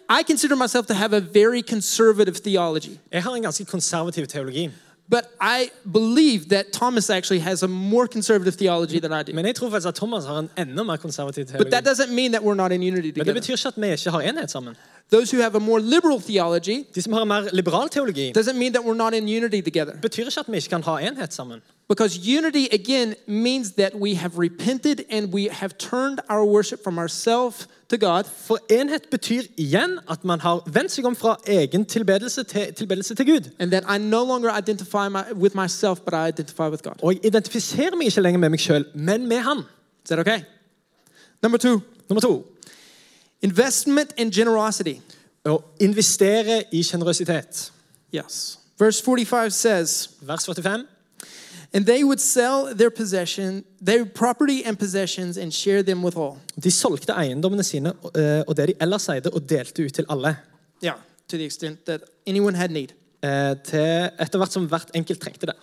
I 0.09 0.23
consider 0.27 0.57
myself 0.57 0.87
to 0.87 0.95
have 0.95 1.13
a 1.17 1.21
very 1.21 1.63
conservative 1.63 2.37
theology, 2.45 2.99
Jeg 3.13 3.23
har 3.23 3.35
en 3.35 3.43
ganske 3.43 3.65
konservativ 3.65 4.27
teologi. 4.27 4.71
but 5.09 5.25
I 5.41 5.71
believe 5.93 6.45
that 6.49 6.65
Thomas 6.73 7.11
actually 7.11 7.41
has 7.41 7.63
a 7.63 7.67
more 7.69 8.07
conservative 8.09 8.55
theology 8.59 8.99
than 9.01 9.13
I 9.13 9.23
do. 9.23 9.33
Men 9.35 9.47
jeg 9.47 9.55
tror 9.55 9.71
faktisk 9.71 9.89
at 9.89 9.95
Thomas 9.95 10.25
har 10.25 10.39
en 10.39 10.51
enda 10.59 10.83
mer 10.83 10.97
konservativ 10.97 11.45
But 11.47 11.55
teologi. 11.55 11.71
that 11.71 11.85
doesn't 11.87 12.11
mean 12.15 12.33
that 12.33 12.43
we're 12.43 12.55
not 12.55 12.73
in 12.73 12.83
unity 12.83 12.95
Men 12.97 13.03
det 13.03 13.15
together. 13.15 13.35
betyr 13.41 13.53
ikke 13.53 13.69
at 13.69 13.75
vi 13.77 13.87
ikke 13.93 14.11
har 14.11 14.21
enhet 14.21 14.51
sammen. 14.51 14.77
Those 15.11 15.31
who 15.31 15.43
have 15.43 15.55
a 15.55 15.61
more 15.61 15.81
liberal 15.81 16.21
theology 16.21 16.85
De 16.95 17.03
som 17.03 17.13
har 17.13 17.23
en 17.23 17.29
mer 17.29 17.49
liberal 17.53 17.89
teologi, 17.89 18.33
doesn't 18.33 18.59
mean 18.59 18.73
that 18.73 18.85
we're 18.85 18.95
not 18.95 19.15
in 19.15 19.29
unity 19.29 19.61
together. 19.61 19.93
betyr 20.03 20.25
ikke 20.25 20.41
at 20.41 20.47
vi 20.49 20.57
ikke 20.57 20.69
kan 20.69 20.83
ha 20.83 20.99
enhet 20.99 21.35
sammen. 21.35 21.61
Because 21.89 22.19
unity, 22.39 22.67
again, 22.73 23.15
means 23.29 23.71
that 23.73 23.95
we 23.95 24.15
have 24.15 24.39
repented 24.39 25.05
and 25.11 25.33
we 25.33 25.49
have 25.49 25.79
turned 25.79 26.19
our 26.29 26.45
worship 26.45 26.83
from 26.85 26.99
ourselves 26.99 27.69
to 27.89 27.97
God. 27.97 28.25
For 28.25 28.59
enhet 28.71 29.03
betyr 29.11 29.43
igjen 29.57 29.99
at 30.11 30.25
man 30.25 30.41
har 30.41 30.63
vendt 30.73 30.93
seg 30.93 31.07
om 31.07 31.17
fra 31.17 31.37
egen 31.47 31.85
tilbedelse 31.85 32.43
til 32.43 32.75
tilbedelse 32.75 33.15
til 33.15 33.27
Gud. 33.27 33.51
And 33.59 33.71
that 33.71 33.85
I 33.89 33.99
no 33.99 34.25
longer 34.25 34.59
identify 34.59 35.09
my, 35.09 35.23
with 35.35 35.55
myself, 35.55 36.01
but 36.01 36.15
I 36.15 36.29
identify 36.29 36.69
with 36.69 36.83
God. 36.83 36.95
Og 37.03 37.13
jeg 37.13 37.27
identifiserer 37.27 37.97
meg 37.97 38.07
ikke 38.07 38.21
lenger 38.21 38.39
med 38.39 38.49
meg 38.49 38.61
sjøl, 38.61 38.85
men 38.95 39.27
med 39.27 39.39
Han. 39.39 39.59
Is 39.59 40.09
that 40.09 40.19
okay? 40.19 40.41
Number 41.43 41.59
two, 41.59 41.81
Nummer 42.09 42.21
to 42.21 42.45
investment 43.43 44.13
and 44.19 44.33
generosity. 44.33 45.01
å 45.47 45.61
investere 45.79 46.65
i 46.75 46.81
generøsitet. 46.83 47.71
Yes. 48.13 48.59
Verse 48.79 49.01
45 49.01 49.53
says, 49.53 50.09
Vers 50.21 50.45
45. 50.45 50.87
And 51.73 51.87
they 51.87 52.03
would 52.03 52.21
sell 52.21 52.75
their 52.75 52.91
possession, 52.91 53.65
their 53.81 54.05
property 54.05 54.65
and 54.65 54.77
possessions, 54.79 55.37
and 55.37 55.53
share 55.55 55.83
them 55.85 56.03
with 56.03 56.17
all. 56.17 56.39
De 56.57 56.71
solgte 56.71 57.13
eiendommene 57.15 57.63
sine 57.63 57.93
eh, 58.15 58.43
og 58.47 58.57
det 58.57 58.69
de 58.73 58.75
ellers 58.81 59.09
eide, 59.09 59.31
og 59.31 59.47
delte 59.49 59.85
ut 59.87 59.93
til 59.95 60.07
alle. 60.11 60.35
Yeah, 60.83 60.99
to 61.29 61.37
the 61.37 61.45
extent 61.45 61.85
that 61.87 62.01
anyone 62.27 62.57
had 62.57 62.71
need. 62.71 62.93
eh, 63.23 63.55
Til 63.65 64.11
etter 64.19 64.39
hvert 64.39 64.53
som 64.53 64.67
hvert 64.71 64.91
enkelt 64.95 65.21
trengte 65.21 65.47
det. 65.47 65.55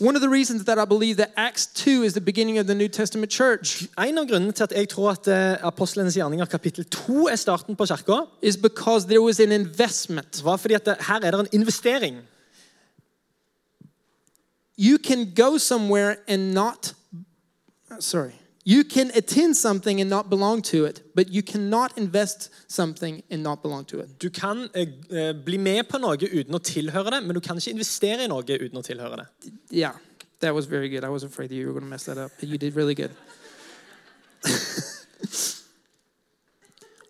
One 0.00 0.16
of 0.16 0.22
the 0.22 0.30
reasons 0.30 0.64
that 0.64 0.78
I 0.78 0.86
believe 0.86 1.18
that 1.18 1.30
Acts 1.36 1.66
2 1.66 2.04
is 2.04 2.14
the 2.14 2.22
beginning 2.22 2.56
of 2.56 2.66
the 2.66 2.74
New 2.74 2.88
Testament 2.88 3.30
church 3.30 3.86
En 3.98 4.18
av 4.18 4.26
grunnene 4.26 4.52
til 4.52 4.64
at 4.64 4.72
jeg 4.72 4.88
tror 4.88 5.10
at 5.10 5.28
eh, 5.28 5.66
Apostlenes 5.66 6.16
gjerninger 6.16 6.46
kapittel 6.48 6.84
2 6.84 7.28
er 7.28 7.36
starten 7.36 7.76
på 7.76 7.84
kirka, 7.84 8.24
is 8.42 8.56
because 8.56 9.06
there 9.06 9.20
was 9.20 9.40
an 9.40 9.52
investment. 9.52 10.44
var 10.44 10.56
fordi 10.56 10.74
at 10.74 10.86
det, 10.86 10.96
her 11.08 11.20
er 11.22 11.30
det 11.30 11.40
en 11.40 11.48
investering. 11.52 12.16
You 14.78 14.98
can 15.04 15.34
go 15.36 15.58
somewhere 15.58 16.16
and 16.28 16.54
not, 16.54 16.94
sorry, 17.98 18.39
you 18.64 18.84
can 18.84 19.10
attend 19.14 19.56
something 19.56 20.00
and 20.00 20.10
not 20.10 20.28
belong 20.28 20.62
to 20.62 20.84
it, 20.84 21.02
but 21.14 21.28
you 21.28 21.42
cannot 21.42 21.96
invest 21.96 22.50
something 22.68 23.22
and 23.30 23.42
not 23.42 23.62
belong 23.62 23.84
to 23.86 24.00
it. 24.00 24.18
Du 24.18 24.30
kan 24.30 24.68
eh, 24.74 24.86
eh, 25.10 25.32
bli 25.32 25.58
med 25.58 25.88
på 25.88 25.98
noe 25.98 26.16
uten 26.16 26.54
å 26.54 26.58
tilhøre 26.58 27.10
det, 27.10 27.22
men 27.24 27.34
du 27.34 27.40
kan 27.40 27.56
ikke 27.56 27.70
investere 27.72 28.24
i 28.24 28.28
noe 28.28 28.44
uten 28.44 28.78
å 28.78 28.82
tilhøre 28.84 29.16
det. 29.22 29.26
Yeah, 29.70 29.92
that 30.40 30.54
was 30.54 30.66
very 30.66 30.88
good. 30.88 31.04
I 31.04 31.08
was 31.08 31.24
afraid 31.24 31.50
that 31.50 31.56
you 31.56 31.66
were 31.66 31.72
going 31.72 31.84
to 31.84 31.90
mess 31.90 32.04
that 32.04 32.18
up, 32.18 32.32
but 32.38 32.48
you 32.48 32.58
did 32.58 32.76
really 32.76 32.94
good. 32.94 33.10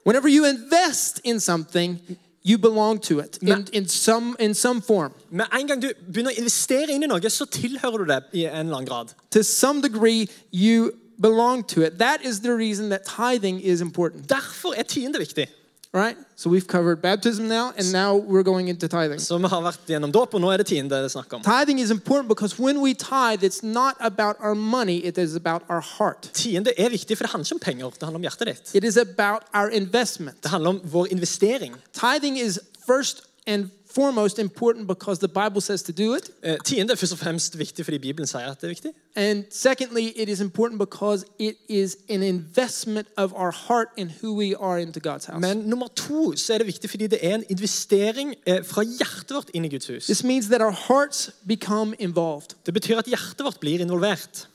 Whenever 0.04 0.28
you 0.28 0.44
invest 0.46 1.20
in 1.24 1.40
something, 1.40 2.00
you 2.42 2.58
belong 2.58 2.98
to 3.00 3.18
it 3.18 3.38
in, 3.42 3.66
in, 3.72 3.86
some, 3.86 4.36
in 4.38 4.54
some 4.54 4.80
form. 4.80 5.12
Med 5.28 5.46
en 5.52 5.66
gang 5.66 5.80
du 5.80 5.92
begynner 6.08 6.32
å 6.32 6.38
investere 6.40 6.94
inn 6.94 7.04
i 7.04 7.10
noe, 7.10 7.30
så 7.30 7.44
tilhører 7.46 7.98
du 7.98 8.04
det 8.08 8.22
i 8.32 8.46
en 8.46 8.66
eller 8.66 8.80
annen 8.80 8.88
grad. 8.88 9.12
To 9.30 9.42
some 9.44 9.82
degree, 9.82 10.28
you 10.50 10.94
belong 11.20 11.66
to 11.66 11.82
it. 11.82 11.98
That 11.98 12.24
is 12.24 12.40
the 12.40 12.54
reason 12.56 12.88
that 12.90 13.04
tithing 13.04 13.60
is 13.60 13.80
important, 13.80 14.28
Derfor 14.28 14.74
er 14.78 14.82
tiende 14.82 15.18
viktig. 15.18 15.48
right? 15.92 16.16
So 16.36 16.48
we've 16.48 16.66
covered 16.66 17.02
baptism 17.02 17.48
now, 17.48 17.72
and 17.76 17.92
now 17.92 18.14
we're 18.14 18.44
going 18.44 18.68
into 18.68 18.88
tithing. 18.88 19.18
Så 19.18 19.38
vi 19.38 19.48
har 19.48 19.60
vært 19.60 19.86
gjennom 19.86 20.12
dåp, 20.12 20.34
og 20.34 20.40
nå 20.40 20.50
er 20.52 20.62
det 20.62 20.66
tiende 20.66 20.90
det 20.90 21.14
er 21.14 21.34
om. 21.34 21.42
Tithing 21.42 21.80
is 21.80 21.90
important 21.90 22.28
because 22.28 22.58
when 22.58 22.80
we 22.80 22.94
tithe, 22.94 23.42
it's 23.42 23.62
not 23.62 23.96
about 24.00 24.36
our 24.40 24.54
money, 24.54 24.98
it 25.04 25.18
is 25.18 25.34
about 25.34 25.62
our 25.68 25.80
heart. 25.80 26.30
Tiende 26.34 26.72
er 26.78 26.88
viktig, 26.90 27.16
for 27.16 27.24
det 27.24 27.30
handler 27.32 27.46
ikke 27.46 27.54
om 27.54 27.60
penger, 27.60 27.90
det 27.90 28.02
handler 28.02 28.18
om 28.18 28.22
hjertet 28.22 28.46
ditt. 28.46 28.74
It 28.74 28.84
is 28.84 28.96
about 28.96 29.42
our 29.54 29.68
investment. 29.68 30.42
Det 30.42 30.50
handler 30.50 30.70
om 30.70 30.80
vår 30.84 31.06
investering. 31.10 31.74
Tithing 31.92 32.38
is 32.38 32.60
first 32.86 33.22
and 33.46 33.70
foremost 33.94 34.38
important 34.38 34.88
because 34.88 35.18
the 35.18 35.28
Bible 35.28 35.60
says 35.60 35.82
to 35.82 35.92
do 35.92 36.14
it. 36.14 36.30
Eh, 36.42 36.56
Tiende 36.64 36.92
er 36.92 36.96
først 36.96 37.12
og 37.12 37.18
fremst 37.18 37.58
viktig 37.58 37.84
fordi 37.84 37.98
Bibelen 37.98 38.26
sier 38.26 38.50
at 38.50 38.60
det 38.60 38.64
er 38.64 38.68
viktig. 38.68 38.90
And 39.16 39.44
secondly, 39.50 40.12
it 40.16 40.28
is 40.28 40.40
important 40.40 40.78
because 40.78 41.24
it 41.38 41.56
is 41.68 41.96
an 42.08 42.22
investment 42.22 43.08
of 43.16 43.32
our 43.32 43.52
heart 43.68 43.88
in 43.96 44.12
who 44.22 44.36
we 44.38 44.54
are 44.60 44.80
into 44.82 45.00
God's 45.00 45.26
house. 45.26 45.40
Men 45.40 45.56
nummer 45.56 45.86
to 45.96 46.36
så 46.36 46.54
er 46.54 46.58
det 46.58 46.66
viktig 46.66 46.90
fordi 46.90 47.06
det 47.06 47.18
er 47.22 47.34
en 47.34 47.44
investering 47.48 48.34
eh, 48.46 48.64
fra 48.64 48.82
hjertet 48.82 49.34
vårt 49.36 49.50
inn 49.54 49.64
i 49.64 49.68
Guds 49.68 49.86
hus. 49.86 50.04
This 50.04 50.24
means 50.24 50.46
that 50.46 50.60
our 50.60 50.76
hearts 50.88 51.30
become 51.48 51.94
involved. 51.98 52.56
Det 52.66 52.74
betyr 52.74 52.98
at 52.98 53.04
hjertet 53.04 53.44
vårt 53.44 53.60
blir 53.60 53.80
involvert. 53.80 54.48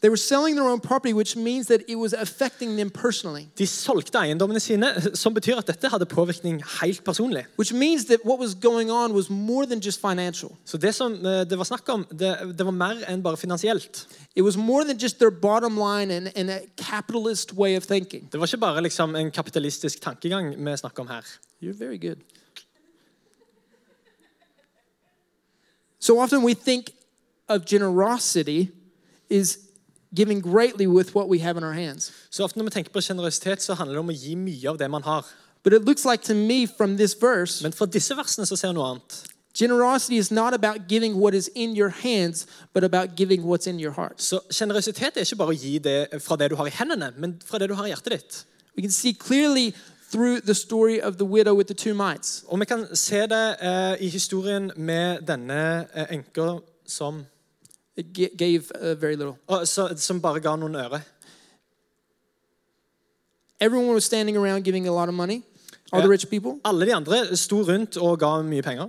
They 0.00 0.10
were 0.10 0.16
selling 0.16 0.54
their 0.54 0.68
own 0.68 0.78
property, 0.78 1.12
which 1.12 1.34
means 1.34 1.66
that 1.66 1.80
it 1.88 1.96
was 1.96 2.12
affecting 2.12 2.76
them 2.76 2.88
personally. 2.88 3.48
De 3.58 3.66
solgte 3.66 4.18
eiendommene 4.18 4.60
sine, 4.60 4.86
som 5.14 5.34
betyr 5.34 5.58
at 5.58 5.66
dette 5.66 5.90
hadde 5.90 6.06
påvirkning 6.06 6.62
helt 6.80 7.02
personlig. 7.04 7.46
Which 7.56 7.72
means 7.72 8.04
that 8.04 8.24
what 8.24 8.38
was 8.38 8.54
going 8.54 8.92
on 8.92 9.12
was 9.12 9.28
more 9.28 9.66
than 9.66 9.80
just 9.80 10.00
financial. 10.00 10.56
Så 10.64 10.78
det 10.78 10.94
som 10.94 11.12
eh, 11.26 11.44
det 11.50 11.58
var 11.58 11.64
snakk 11.64 11.88
om, 11.88 12.06
det, 12.10 12.54
det 12.58 12.66
var 12.66 12.70
mer 12.70 13.02
enn 13.08 13.22
bare 13.22 13.36
finansielt. 13.36 14.06
It 14.36 14.42
was 14.42 14.56
more 14.56 14.84
than 14.84 14.98
just 14.98 15.18
their 15.18 15.30
bottom 15.30 15.76
line 15.76 16.12
and, 16.12 16.30
and 16.36 16.50
a 16.50 16.60
capitalist 16.76 17.52
way 17.52 17.76
of 17.76 17.82
thinking. 17.82 18.28
Det 18.32 18.40
var 18.40 18.46
ikke 18.46 18.56
bare 18.56 18.82
liksom 18.82 19.16
en 19.16 19.30
kapitalistisk 19.30 20.00
tankegang 20.00 20.54
vi 20.54 20.76
snakker 20.76 21.02
om 21.02 21.08
her. 21.08 21.24
You're 21.60 21.78
very 21.78 21.98
good. 21.98 22.18
So 25.98 26.20
often 26.20 26.44
we 26.44 26.54
think 26.54 26.90
of 27.48 27.64
generosity 27.66 28.68
is 29.28 29.58
giving 30.14 30.40
greatly 30.40 30.86
with 30.86 31.14
what 31.14 31.28
we 31.28 31.38
have 31.38 31.58
in 31.58 31.64
our 31.64 31.72
hands. 31.72 32.12
Så 32.30 32.44
ofte 32.44 32.58
når 32.58 32.64
vi 32.64 32.70
tenker 32.70 32.92
på 32.92 33.00
generøsitet, 33.00 33.62
så 33.62 33.74
handler 33.74 33.94
det 33.94 34.00
om 34.00 34.08
å 34.08 34.16
gi 34.16 34.34
mye 34.34 34.68
av 34.68 34.78
det 34.78 34.90
man 34.90 35.02
har. 35.02 35.26
But 35.62 35.72
it 35.72 35.84
looks 35.84 36.04
like 36.04 36.22
to 36.24 36.34
me 36.34 36.66
from 36.66 36.96
this 36.96 37.16
verse, 37.22 37.62
Men 37.62 37.72
fra 37.72 37.86
disse 37.86 38.16
versene 38.16 38.46
så 38.46 38.56
ser 38.56 38.68
jeg 38.68 38.74
noe 38.74 38.90
annet. 38.90 39.22
Generosity 39.54 40.18
is 40.18 40.30
not 40.30 40.54
about 40.54 40.88
giving 40.88 41.16
what 41.16 41.34
is 41.34 41.50
in 41.54 41.74
your 41.74 41.88
hands, 41.88 42.46
but 42.72 42.84
about 42.84 43.16
giving 43.16 43.42
what's 43.42 43.66
in 43.66 43.80
your 43.80 43.92
heart. 43.92 44.22
Så 44.22 44.40
generøsitet 44.52 45.16
er 45.16 45.20
ikke 45.20 45.36
bare 45.36 45.54
å 45.54 45.58
gi 45.58 45.78
det 45.78 46.22
fra 46.22 46.36
det 46.36 46.50
du 46.50 46.56
har 46.56 46.66
i 46.66 46.74
hendene, 46.78 47.12
men 47.18 47.40
fra 47.44 47.58
det 47.58 47.68
du 47.68 47.74
har 47.74 47.86
i 47.86 47.90
hjertet 47.90 48.12
ditt. 48.12 48.44
We 48.76 48.82
can 48.82 48.90
see 48.90 49.12
clearly 49.12 49.74
through 50.10 50.40
the 50.40 50.54
story 50.54 51.00
of 51.00 51.18
the 51.18 51.24
widow 51.24 51.54
with 51.54 51.66
the 51.66 51.74
two 51.74 51.94
mites. 51.94 52.44
Og 52.46 52.60
vi 52.60 52.64
kan 52.64 52.86
se 52.96 53.26
det 53.26 53.56
eh, 53.60 53.96
i 54.00 54.08
historien 54.08 54.70
med 54.76 55.26
denne 55.26 55.88
eh, 55.94 56.06
enka 56.14 56.60
som, 56.86 57.24
gave 58.36 58.70
uh, 58.74 58.94
very 58.94 59.16
little. 59.16 59.36
å, 59.48 59.64
så, 59.66 59.88
som 59.96 60.20
bare 60.20 60.40
ga 60.40 60.56
noen 60.56 60.74
øre. 60.76 61.00
Everyone 63.60 63.92
was 63.94 64.04
standing 64.04 64.36
around 64.36 64.64
giving 64.64 64.86
a 64.86 64.92
lot 64.92 65.08
of 65.08 65.14
money, 65.14 65.42
all 65.92 66.00
the 66.00 66.08
rich 66.08 66.30
people, 66.30 66.60
Alle 66.64 66.86
de 66.86 66.92
andre 66.92 67.36
sto 67.36 67.62
rundt 67.62 67.96
og 67.96 68.18
ga 68.20 68.42
mye 68.42 68.62
penger, 68.62 68.88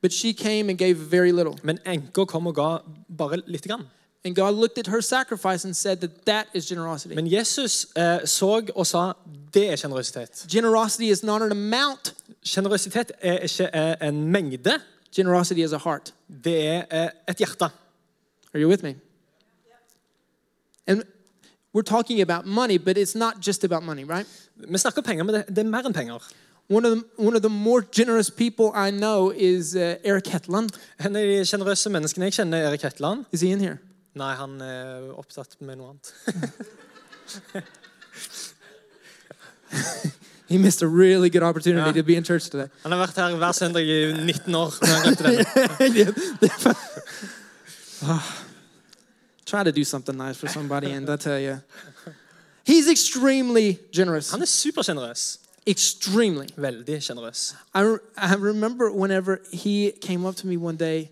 but 0.00 0.12
she 0.12 0.32
came 0.32 0.70
and 0.70 0.78
gave 0.78 0.96
very 0.96 1.32
little. 1.32 1.58
men 1.62 1.78
enka 1.84 2.26
kom 2.26 2.46
og 2.46 2.54
ga 2.54 2.78
bare 3.08 3.42
lite 3.46 3.68
grann. 3.68 3.86
And 4.26 4.34
God 4.34 4.54
looked 4.54 4.78
at 4.78 4.86
her 4.86 5.02
sacrifice 5.02 5.66
and 5.66 5.76
said 5.76 6.00
that 6.00 6.24
that 6.24 6.46
is 6.54 6.66
generosity. 6.66 7.14
Men 7.14 7.26
Jesus 7.26 7.86
eh, 7.94 8.24
så 8.24 8.62
og 8.74 8.86
sa 8.86 9.12
det 9.52 9.70
er 9.70 9.76
generøsitet. 9.76 10.46
Generosity 10.48 11.10
is 11.10 11.22
not 11.22 11.42
an 11.42 11.52
amount, 11.52 12.14
Sjenerøsitet 12.42 13.12
er 13.20 13.38
ikke 13.38 13.68
eh, 13.74 14.08
en 14.08 14.24
mengde, 14.32 14.80
generosity 15.16 15.60
is 15.60 15.72
a 15.72 15.78
heart. 15.78 16.14
det 16.44 16.66
er 16.66 16.84
eh, 16.90 17.08
et 17.28 17.36
hjerte. 17.36 17.68
Are 18.54 18.60
you 18.60 18.68
with 18.68 18.82
me? 18.82 18.94
And 20.86 21.04
we're 21.72 21.82
talking 21.82 22.20
about 22.20 22.46
money, 22.46 22.78
but 22.78 22.96
it's 22.96 23.14
not 23.14 23.40
just 23.40 23.64
about 23.64 23.82
money, 23.82 24.04
right? 24.04 24.26
Vi 24.56 24.78
snakker 24.78 25.02
penger, 25.02 25.24
men 25.24 25.34
det, 25.34 25.44
det 25.48 25.58
er 25.58 25.64
mer 25.70 25.82
enn 25.86 25.92
penger. 25.92 26.18
One 26.68 26.84
of 26.86 26.92
the, 26.94 27.04
one 27.16 27.36
of 27.36 27.42
the 27.42 27.50
more 27.50 27.82
generous 27.82 28.30
people 28.30 28.72
I 28.74 28.90
know 28.90 29.30
is 29.30 29.74
uh, 29.76 29.96
Eric 30.04 30.26
Hetland. 30.28 30.70
En 31.00 31.16
av 31.16 31.22
de 31.22 31.44
sjenerøse 31.44 31.90
menneskene 31.90 32.24
jeg 32.30 32.32
kjenner, 32.38 32.58
er 32.58 32.68
Erik 32.70 32.82
Hetland. 32.82 33.24
Is 33.32 33.40
he 33.40 33.50
in 33.52 33.60
here? 33.60 33.78
Nei, 34.14 34.34
han 34.38 34.60
er 34.62 35.10
opptatt 35.18 35.56
med 35.60 35.76
noe 35.76 35.88
annet. 35.90 36.12
He 40.46 40.58
missed 40.58 40.82
a 40.82 40.86
really 40.86 41.30
good 41.30 41.42
opportunity 41.42 41.92
to 41.92 42.02
be 42.04 42.14
in 42.14 42.22
church 42.22 42.48
today. 42.50 42.68
Han 42.84 42.92
har 42.92 42.98
vært 43.00 43.16
her 43.16 43.36
hver 43.36 43.52
søndag 43.52 43.82
i 43.82 44.12
19 44.12 44.54
år. 44.54 44.74
men 44.80 44.90
han 44.90 45.02
glemte 45.16 45.24
det. 46.44 46.50
Try 49.54 49.62
to 49.62 49.72
do 49.72 49.84
something 49.84 50.16
nice 50.16 50.36
for 50.36 50.48
somebody, 50.48 50.90
and 50.90 51.08
I 51.08 51.14
tell 51.16 51.38
you, 51.38 51.60
he's 52.64 52.88
extremely 52.90 53.78
generous. 53.92 54.30
Han 54.30 54.42
er 54.42 54.46
supersjenerøs. 54.46 55.38
Extremely. 55.66 56.46
Veldig 56.56 57.02
generous 57.02 57.54
I, 57.72 57.96
I 58.16 58.34
remember 58.34 58.90
whenever 58.90 59.38
he 59.52 59.92
came 60.02 60.26
up 60.26 60.34
to 60.36 60.46
me 60.46 60.56
one 60.56 60.76
day, 60.76 61.08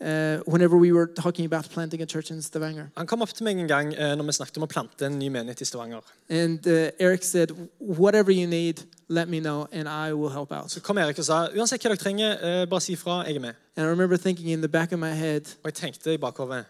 uh, 0.00 0.38
whenever 0.46 0.78
we 0.78 0.92
were 0.92 1.06
talking 1.06 1.44
about 1.44 1.68
planting 1.68 2.00
a 2.00 2.06
church 2.06 2.30
in 2.30 2.40
Stavanger. 2.42 2.86
Han 2.96 3.06
kom 3.06 3.22
opp 3.22 3.34
til 3.34 3.44
meg 3.44 3.60
en 3.60 3.68
gang 3.68 3.92
uh, 3.98 4.14
når 4.16 4.24
vi 4.24 4.32
snakket 4.32 4.56
om 4.56 4.64
å 4.64 4.70
plante 4.72 5.06
en 5.06 5.18
ny 5.18 5.28
menighet 5.28 5.60
i 5.60 5.68
Stavanger. 5.68 6.00
And 6.30 6.66
uh, 6.66 6.88
Eric 6.98 7.22
said, 7.22 7.52
Whatever 7.78 8.32
you 8.32 8.46
need, 8.46 8.80
let 9.08 9.28
me 9.28 9.40
know, 9.40 9.68
and 9.72 9.88
I 9.88 10.14
will 10.14 10.32
help 10.32 10.52
out. 10.52 10.70
Så 10.72 10.80
kom 10.80 10.98
Erik 10.98 11.18
og 11.18 11.28
sa 11.28 11.50
uansett 11.52 11.84
hva 11.84 11.92
dere 11.92 12.00
trenger, 12.00 12.40
uh, 12.40 12.64
bare 12.64 12.80
si 12.80 12.96
fra. 12.96 13.26
Jeg 13.28 13.36
er 13.36 13.40
med. 13.40 13.54
And 13.76 13.86
I 13.86 13.90
remember 13.90 14.16
thinking 14.16 14.48
in 14.48 14.62
the 14.62 14.72
back 14.72 14.92
of 14.92 14.98
my 14.98 15.12
head, 15.12 15.54
Og 15.62 15.68
jeg 15.68 15.74
tenkte 15.74 16.14
i 16.14 16.16
bakhodet 16.16 16.64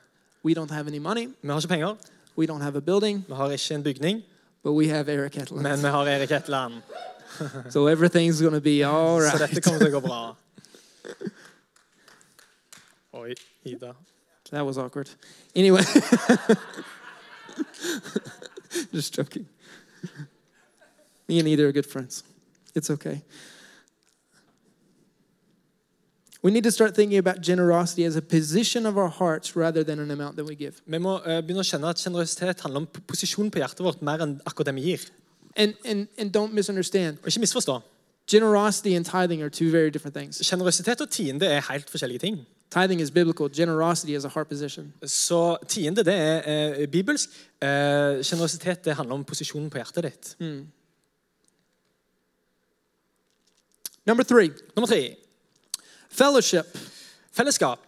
We 0.44 0.54
don't 0.54 0.70
have 0.70 0.88
any 0.88 0.98
money, 0.98 1.26
vi 1.42 1.48
har 1.48 1.56
ikke 1.56 1.68
penger, 1.68 1.94
we 2.38 2.46
don't 2.46 2.60
have 2.62 2.76
a 2.76 2.80
building, 2.80 3.24
vi 3.28 3.34
har 3.34 3.50
ikke 3.50 3.74
en 3.74 3.82
bygning, 3.82 4.22
but 4.62 4.72
we 4.72 4.88
have 4.88 5.08
Eric 5.08 5.34
Hetland. 5.34 5.62
men 5.62 5.78
vi 5.82 5.88
har 5.88 6.06
Erik 6.06 6.30
Hetland. 6.30 6.82
So 7.70 7.86
everything's 7.86 8.40
going 8.40 8.54
to 8.54 8.60
be 8.60 8.82
all 8.84 9.20
right. 9.20 9.32
Så 9.32 9.38
dette 9.46 9.60
kommer 9.60 9.78
til 9.78 9.88
å 9.94 10.00
gå 10.00 10.02
bra. 10.06 10.34
Oi, 13.14 13.34
Ida. 13.64 13.92
That 14.50 14.66
was 14.66 14.78
awkward. 14.78 15.08
Anyway, 15.54 15.82
just 18.92 19.14
joking. 19.18 19.46
Me 21.28 21.38
and 21.38 21.48
Ida 21.48 21.64
are 21.66 21.72
good 21.72 21.86
friends. 21.86 22.24
It's 22.74 22.90
okay. 22.90 23.22
We 26.40 26.52
need 26.52 26.62
to 26.64 26.70
start 26.70 26.94
thinking 26.94 27.18
about 27.18 27.40
generosity 27.40 28.04
as 28.04 28.16
a 28.16 28.22
position 28.22 28.86
of 28.86 28.96
our 28.96 29.08
hearts 29.08 29.56
rather 29.56 29.82
than 29.82 29.98
an 29.98 30.10
amount 30.10 30.36
that 30.36 30.44
we 30.44 30.54
give. 30.54 30.80
Vi 30.86 30.98
må 30.98 31.16
eh, 31.26 31.40
begynne 31.42 31.64
å 31.64 31.66
kjenne 31.66 31.90
at 31.90 31.98
generøsitet 31.98 32.62
handler 32.62 32.84
om 32.84 32.86
posisjonen 33.10 33.50
på 33.50 33.58
hjertet 33.58 33.82
vårt 33.82 34.04
mer 34.06 34.22
enn 34.22 34.36
akkurat 34.46 34.70
det 34.70 34.76
vi 34.76 34.84
gir. 34.92 35.08
And, 35.56 35.74
and, 35.84 36.06
and 36.16 36.30
don't 36.30 36.54
misunderstand. 36.54 37.18
Og 37.24 37.32
ikke 37.32 37.42
misforstå. 37.42 37.80
Generosity 38.30 38.94
and 38.94 39.04
tithing 39.04 39.42
are 39.42 39.50
two 39.50 39.72
very 39.72 39.90
different 39.90 40.14
things. 40.14 40.38
Generøsitet 40.38 41.00
og 41.00 41.10
tiende 41.10 41.50
er 41.50 41.66
helt 41.72 41.90
forskjellige 41.90 42.22
ting. 42.22 42.40
Tithing 42.70 43.00
is 43.00 43.10
biblical, 43.10 43.48
generosity 43.48 44.14
is 44.14 44.24
a 44.24 44.28
heart 44.28 44.48
position. 44.48 44.92
Så 45.02 45.56
tiende 45.66 46.04
det 46.04 46.14
er 46.14 46.42
eh, 46.78 46.86
bibelsk. 46.86 47.34
Eh, 47.58 48.22
Sjenerøsitet 48.22 48.84
det 48.84 48.94
handler 48.94 49.18
om 49.18 49.24
posisjonen 49.24 49.70
på 49.70 49.82
hjertet 49.82 50.04
ditt. 50.04 50.36
Number 54.06 54.22
three, 54.22 54.52
Nummer 54.76 54.86
tre 54.86 55.16
fellowship. 56.18 56.66
fellesskap. 57.32 57.78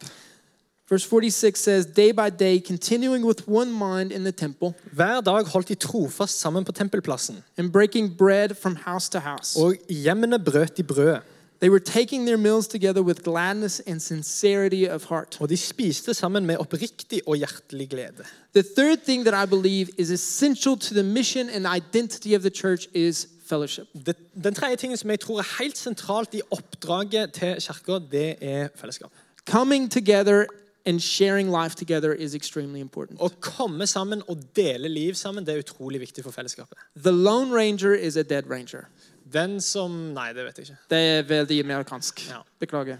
Verse 0.88 1.04
46 1.04 1.60
says, 1.60 1.86
Day 1.86 2.12
by 2.12 2.30
day, 2.30 2.58
continuing 2.58 3.24
with 3.24 3.46
one 3.48 3.70
mind 3.70 4.12
in 4.12 4.24
the 4.24 4.32
temple 4.32 4.74
Hver 4.92 5.20
dag 5.20 5.46
holdt 5.46 5.68
de 5.68 5.74
trofast 5.74 6.40
sammen 6.40 6.64
på 6.64 6.72
tempelplassen, 6.72 7.44
and 7.56 7.72
breaking 7.72 8.16
bread 8.16 8.56
from 8.56 8.76
house 8.76 9.08
to 9.10 9.18
house. 9.18 9.58
og 9.60 9.74
hjemmene 9.88 10.38
brøt 10.38 10.76
de 10.76 10.82
brød. 10.82 11.16
They 11.60 11.68
were 11.70 11.80
taking 11.80 12.24
their 12.26 12.38
meals 12.38 12.66
together 12.68 13.02
with 13.02 13.22
gladness 13.22 13.80
and 13.86 14.00
sincerity 14.00 14.86
of 14.90 15.04
heart. 15.08 15.36
Og 15.40 15.48
de 15.48 15.56
spiste 15.56 16.14
sammen 16.14 16.46
med 16.46 16.56
oppriktig 16.56 17.20
og 17.26 17.36
hjertelig 17.36 17.88
glede. 17.88 18.24
The 18.54 18.64
third 18.76 18.98
thing 19.04 19.26
that 19.26 19.46
I 19.46 19.50
believe 19.50 19.88
is 19.98 20.10
essential 20.10 20.78
to 20.78 20.94
the 20.94 21.02
mission 21.02 21.50
and 21.50 21.66
identity 21.76 22.34
of 22.34 22.40
the 22.40 22.50
church 22.50 22.86
is 22.94 23.26
fellowship. 23.50 23.90
Det, 24.06 24.16
den 24.34 24.54
tredje 24.56 24.80
tingen 24.80 25.00
som 25.00 25.10
jeg 25.10 25.20
tror 25.24 25.42
er 25.42 25.50
helt 25.58 25.78
sentralt 25.78 26.34
i 26.38 26.42
oppdraget 26.54 27.34
til 27.36 27.60
kirka, 27.66 27.98
det 28.12 28.28
er 28.40 28.70
fellesskap. 28.78 29.12
Coming 29.50 29.90
together 29.90 30.46
and 30.86 31.00
sharing 31.00 31.50
life 31.50 31.76
together 31.76 32.12
is 32.12 32.34
extremely 32.34 32.80
important. 32.80 33.20
Å 33.20 33.28
komme 33.40 33.86
sammen 33.86 34.22
og 34.28 34.42
dele 34.56 34.88
liv 34.88 35.14
sammen 35.18 35.46
det 35.46 35.54
er 35.54 35.64
utrolig 35.64 36.00
viktig 36.00 36.24
for 36.24 36.34
fellesskapet. 36.34 36.78
The 36.96 37.12
Lone 37.12 37.52
Ranger 37.52 37.94
is 37.94 38.16
a 38.16 38.22
dead 38.22 38.50
ranger. 38.50 38.88
Den 39.32 39.60
som 39.60 39.92
Nei, 40.14 40.32
det 40.34 40.44
vet 40.46 40.58
jeg 40.58 40.70
ikke. 40.70 40.80
Det 40.90 40.98
er 40.98 41.22
veldig 41.28 41.60
amerikansk. 41.64 42.24
Ja. 42.30 42.42
Beklager. 42.60 42.98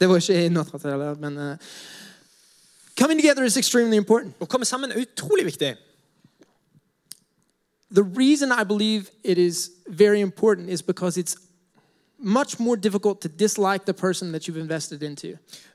Det 0.00 0.08
var 0.08 0.18
ikke 0.18 0.46
i 0.46 0.48
Notre 0.50 1.14
men 1.20 1.38
uh, 1.38 1.56
Coming 2.98 3.18
together 3.18 3.44
is 3.44 3.56
extremely 3.56 3.96
important. 3.96 4.34
Å 4.40 4.46
komme 4.46 4.66
sammen 4.68 4.92
er 4.92 5.00
utrolig 5.00 5.46
viktig. 5.46 5.72
The 7.94 8.02
reason 8.02 8.52
I 8.52 8.64
believe 8.64 9.10
it 9.22 9.38
is 9.38 9.70
very 9.86 10.20
important 10.20 10.70
is 10.70 10.82
because 10.82 11.20
it's 11.20 11.36
much 12.22 12.58
more 12.58 12.76
difficult 12.76 13.20
to 13.20 13.28
dislike 13.28 13.84
the 13.84 13.92
person 13.92 14.32
that 14.32 14.46
you've 14.46 14.56
invested 14.56 15.02
into. 15.02 15.26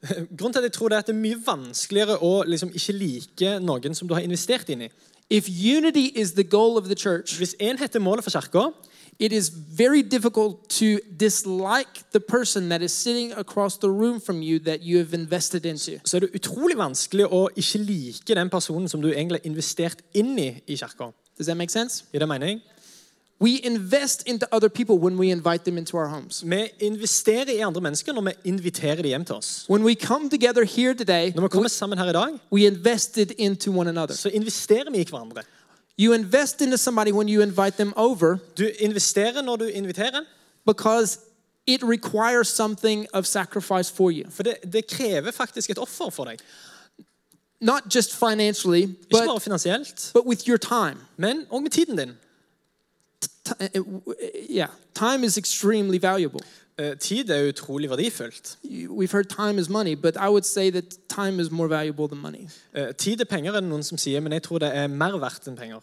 Grunnen 0.37 0.53
til 0.53 0.59
at 0.59 0.63
jeg 0.63 0.71
tror 0.71 0.87
det 0.87 0.95
er 0.95 0.99
at 0.99 1.07
det 1.07 1.15
er 1.15 1.19
mye 1.19 1.41
vanskeligere 1.45 2.17
å 2.23 2.43
liksom 2.47 2.71
ikke 2.73 2.93
like 2.93 3.59
noen 3.59 3.95
som 3.95 4.07
du 4.07 4.13
har 4.13 4.21
investert 4.21 4.69
inn 4.69 4.87
i. 4.87 4.89
If 5.29 5.49
unity 5.49 6.05
is 6.15 6.33
the 6.33 6.43
goal 6.43 6.77
of 6.77 6.85
the 6.85 6.95
church, 6.95 7.37
Hvis 7.37 7.55
enhet 7.59 7.95
er 7.95 7.99
målet 7.99 8.23
for 8.23 8.31
kirka, 8.31 8.71
it 9.19 9.33
is 9.33 9.49
very 9.77 10.01
difficult 10.01 10.69
to 10.69 10.99
dislike 11.19 12.11
the 12.11 12.19
person 12.19 12.69
that 12.69 12.81
is 12.81 12.91
sitting 12.91 13.33
across 13.33 13.77
the 13.77 13.89
room 13.89 14.21
from 14.21 14.41
you 14.41 14.59
that 14.59 14.81
you 14.81 14.97
have 14.97 15.13
invested 15.13 15.65
into. 15.65 15.91
så 16.05 16.17
er 16.17 16.19
det 16.19 16.29
utrolig 16.35 16.77
vanskelig 16.77 17.25
å 17.25 17.49
ikke 17.55 17.79
like 17.79 18.35
den 18.35 18.49
personen 18.49 18.89
som 18.89 19.01
du 19.01 19.11
egentlig 19.11 19.41
har 19.43 19.49
investert 19.51 20.01
inn 20.13 20.39
i 20.39 20.61
i 20.67 20.75
kirka. 20.75 21.11
Does 21.37 21.45
that 21.47 21.57
make 21.57 21.69
sense? 21.71 22.03
Gir 22.11 22.19
det 22.19 22.27
mening? 22.27 22.61
We 23.39 23.49
invest 23.63 24.23
into 24.27 24.45
other 24.51 24.69
people 24.69 24.95
when 24.97 25.15
we 25.19 25.31
invite 25.31 25.63
them 25.63 25.77
into 25.77 25.97
our 25.97 26.07
homes. 26.07 26.43
Vi 26.45 26.67
investerer 26.79 27.49
i 27.49 27.57
andre 27.59 27.81
mennesker 27.81 28.13
når 28.13 28.21
vi 28.21 28.31
inviterer 28.45 28.95
dem 28.95 29.05
hjem 29.05 29.25
til 29.25 29.35
oss. 29.35 29.65
When 29.69 29.83
we 29.83 29.95
come 29.95 30.29
together 30.29 30.63
here 30.65 30.93
today, 30.93 31.31
Når 31.35 31.41
vi 31.41 31.47
kommer 31.47 31.69
sammen 31.69 31.97
her 31.97 32.09
i 32.09 32.13
dag, 32.13 32.39
we 32.53 32.65
invested 32.67 33.31
into 33.37 33.71
one 33.79 33.89
another. 33.89 34.15
så 34.15 34.29
investerer 34.29 34.91
vi 34.91 34.97
i 34.97 35.05
hverandre. 35.09 35.41
You 36.01 36.13
invest 36.13 36.61
into 36.61 36.77
somebody 36.77 37.11
when 37.11 37.29
you 37.29 37.41
invite 37.41 37.77
them 37.77 37.93
over 37.95 38.37
Du 38.57 38.69
investerer 38.79 39.41
når 39.41 39.55
du 39.55 39.65
inviterer, 39.65 40.21
because 40.65 41.19
it 41.67 41.83
requires 41.83 42.47
something 42.47 43.05
of 43.13 43.25
sacrifice 43.25 43.93
for 43.93 44.09
you. 44.11 44.23
for 44.29 44.43
det, 44.43 44.55
det 44.73 44.87
krever 44.87 45.31
faktisk 45.31 45.69
et 45.69 45.77
offer 45.77 46.09
for 46.09 46.23
deg. 46.25 46.37
Not 47.61 47.81
just 47.95 48.15
financially, 48.15 48.81
Ikke 48.81 49.09
bare 49.11 49.33
but, 49.33 49.41
finansielt, 49.41 50.11
but 50.13 50.25
with 50.25 50.47
your 50.47 50.57
time. 50.57 50.97
men 51.17 51.45
òg 51.51 51.61
med 51.63 51.71
tiden 51.71 51.97
din. 51.97 52.11
Ti- 53.45 53.79
Yeah, 54.49 54.67
time 54.95 55.23
is 55.25 55.37
extremely 55.37 55.97
valuable. 56.01 56.39
Eh, 56.79 56.95
Tid 56.97 57.29
er 57.29 57.47
utrolig 57.49 57.89
verdifullt. 57.89 58.57
You- 58.63 58.93
We've 58.93 59.11
heard 59.11 59.29
time 59.29 59.59
is 59.61 59.69
money, 59.69 59.95
but 59.95 60.15
I 60.15 60.29
would 60.29 60.45
say 60.45 60.69
that 60.71 60.83
time 61.09 61.39
is 61.39 61.49
more 61.51 61.67
valuable 61.67 62.07
than 62.07 62.17
money. 62.21 62.47
Eh, 62.75 62.93
Tid 62.93 63.21
er 63.21 63.25
penger, 63.25 63.51
er 63.51 63.59
det 63.59 63.69
noen 63.69 63.83
som 63.83 63.97
sier, 63.97 64.19
men 64.19 64.31
jeg 64.33 64.43
tror 64.43 64.57
det 64.59 64.75
er 64.75 64.87
mer 64.87 65.17
verdt 65.17 65.47
enn 65.47 65.55
penger. 65.55 65.79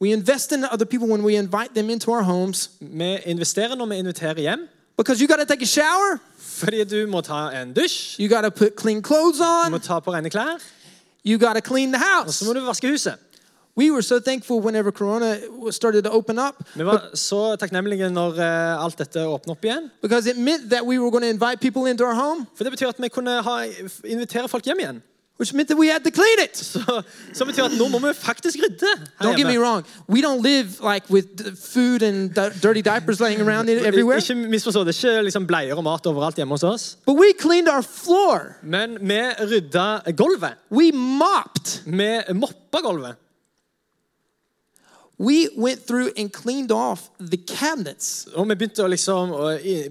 We 0.00 0.12
invest 0.12 0.52
in 0.52 0.64
other 0.64 0.84
people 0.86 1.08
when 1.08 1.22
we 1.24 1.36
invite 1.36 1.74
them 1.74 1.90
into 1.90 2.10
our 2.12 2.22
homes 2.22 2.70
Vi 2.80 3.16
investerer 3.26 3.74
når 3.74 3.86
vi 3.86 3.94
inviterer 3.96 4.40
hjem, 4.40 4.68
Because 4.96 5.20
you 5.20 5.28
got 5.28 5.36
to 5.38 5.44
take 5.44 5.62
a 5.62 5.66
shower, 5.66 6.18
Fordi 6.58 6.84
du 6.84 7.06
må 7.06 7.20
ta 7.22 7.48
en 7.62 7.72
dusj, 7.76 8.18
you 8.20 8.28
got 8.28 8.42
to 8.42 8.50
put 8.50 8.76
clean 8.76 9.02
clothes 9.02 9.38
du 9.38 9.70
må 9.70 9.76
on, 9.78 9.80
ta 9.80 9.98
på 10.00 10.12
rene 10.14 10.30
klær, 10.30 10.58
you 11.24 11.38
got 11.38 11.54
to 11.54 11.60
clean 11.60 11.92
the 11.92 11.98
og 11.98 12.32
så 12.32 12.44
house. 12.44 12.44
må 12.46 12.52
du 12.58 12.60
vaske 12.66 12.88
huset. 12.90 13.14
We 13.78 13.92
were 13.92 14.02
so 14.02 14.18
thankful 14.18 14.58
whenever 14.60 14.90
Corona 14.90 15.36
started 15.70 16.02
to 16.04 16.10
open 16.10 16.38
up 16.38 16.54
Vi 16.74 16.84
var 16.84 17.10
så 17.14 17.56
takknemlige 17.56 18.08
når 18.10 18.40
eh, 18.42 18.84
alt 18.84 18.98
dette 18.98 19.22
opp 19.26 19.46
igjen. 19.64 19.90
because 20.02 20.26
it 20.30 20.36
meant 20.36 20.70
that 20.70 20.82
we 20.84 20.98
were 20.98 21.10
going 21.10 21.22
to 21.22 21.28
invite 21.30 21.60
people 21.60 21.86
into 21.90 22.04
our 22.04 22.14
home, 22.14 22.46
For 22.56 22.64
det 22.64 22.72
betyr 22.72 22.88
at 22.88 22.98
vi 22.98 23.08
kunne 23.08 23.42
ha, 23.42 23.62
invitere 24.04 24.48
folk 24.48 24.64
hjem 24.64 24.78
igjen. 24.78 25.02
Which 25.38 25.54
meant 25.54 25.68
that 25.68 25.78
we 25.78 25.88
had 25.88 26.02
to 26.04 26.10
clean 26.10 26.38
it. 26.40 26.56
Så, 26.56 27.02
så 27.32 27.44
betyr 27.44 27.68
at 27.68 27.76
nå 27.78 27.86
må 27.88 27.98
vi 28.02 28.12
faktisk 28.14 28.58
rydde 28.58 28.90
Don't 29.22 29.36
get 29.36 29.46
me 29.46 29.58
wrong. 29.58 29.84
We 30.08 30.20
don't 30.20 30.42
live 30.42 30.80
like 30.82 31.06
with 31.10 31.56
food 31.56 32.02
and 32.02 32.34
dirty 32.34 32.82
diapers 32.82 33.20
laying 33.20 33.40
around 33.40 33.68
everywhere. 33.90 34.18
Ikke 34.18 34.34
misforstå, 34.34 34.84
det 34.84 34.96
er 34.96 34.98
ikke 34.98 35.22
liksom 35.30 35.46
bleier 35.46 35.78
og 35.78 35.84
mat 35.86 36.06
overalt 36.06 36.36
hjemme 36.36 36.58
hos 36.58 36.62
oss. 36.62 36.98
But 37.06 37.16
we 37.16 37.32
cleaned 37.38 37.68
our 37.68 37.82
floor. 37.82 38.58
Men 38.62 38.98
vi 39.00 39.22
rydda 39.38 40.12
gulvet. 40.16 40.58
We 40.70 40.90
mopped. 40.92 41.82
Vi 41.86 42.34
moppa 42.34 42.82
gulvet. 42.82 43.14
We 45.20 45.48
went 45.56 45.86
through 45.86 46.10
and 46.16 46.32
cleaned 46.32 46.70
off 46.70 47.10
the 47.18 47.36
cabinets. 47.36 48.28
Og 48.34 48.46
vi 48.48 48.54
begynte 48.54 48.84
å 48.84 48.90
liksom 48.90 49.32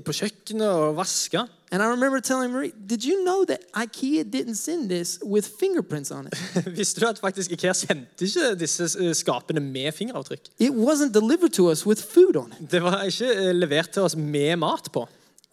på 0.03 0.15
kjøkkenet 0.15 0.67
og 0.67 0.95
vaske. 1.01 1.43
And 1.71 1.83
I 1.83 1.87
remember 1.87 2.21
telling 2.21 2.51
Marie, 2.51 2.71
did 2.85 3.03
you 3.03 3.25
know 3.25 3.43
that 3.45 3.59
IKEA 3.73 4.23
didn't 4.31 4.55
send 4.55 4.89
this 4.89 5.19
with 5.21 5.45
fingerprints 5.59 6.11
on 6.11 6.27
it? 6.27 6.33
Visste 6.77 7.01
du 7.01 7.07
at 7.07 7.19
faktisk 7.19 7.51
IKEA 7.51 7.73
sendte 7.73 8.25
ikke 8.25 8.53
disse 8.59 8.87
eh, 8.99 9.13
skapene 9.15 9.59
med 9.59 9.91
fingeravtrykk? 9.91 10.47
It 10.59 10.71
wasn't 10.71 11.11
delivered 11.13 11.51
to 11.53 11.69
us 11.71 11.85
with 11.85 12.01
food 12.13 12.35
on 12.35 12.53
it. 12.53 12.71
Det 12.71 12.83
var 12.83 13.03
ikke 13.03 13.33
eh, 13.35 13.55
levert 13.55 13.89
til 13.89 14.01
oss 14.01 14.15
med 14.15 14.55
mat 14.63 14.87
på. 14.93 15.07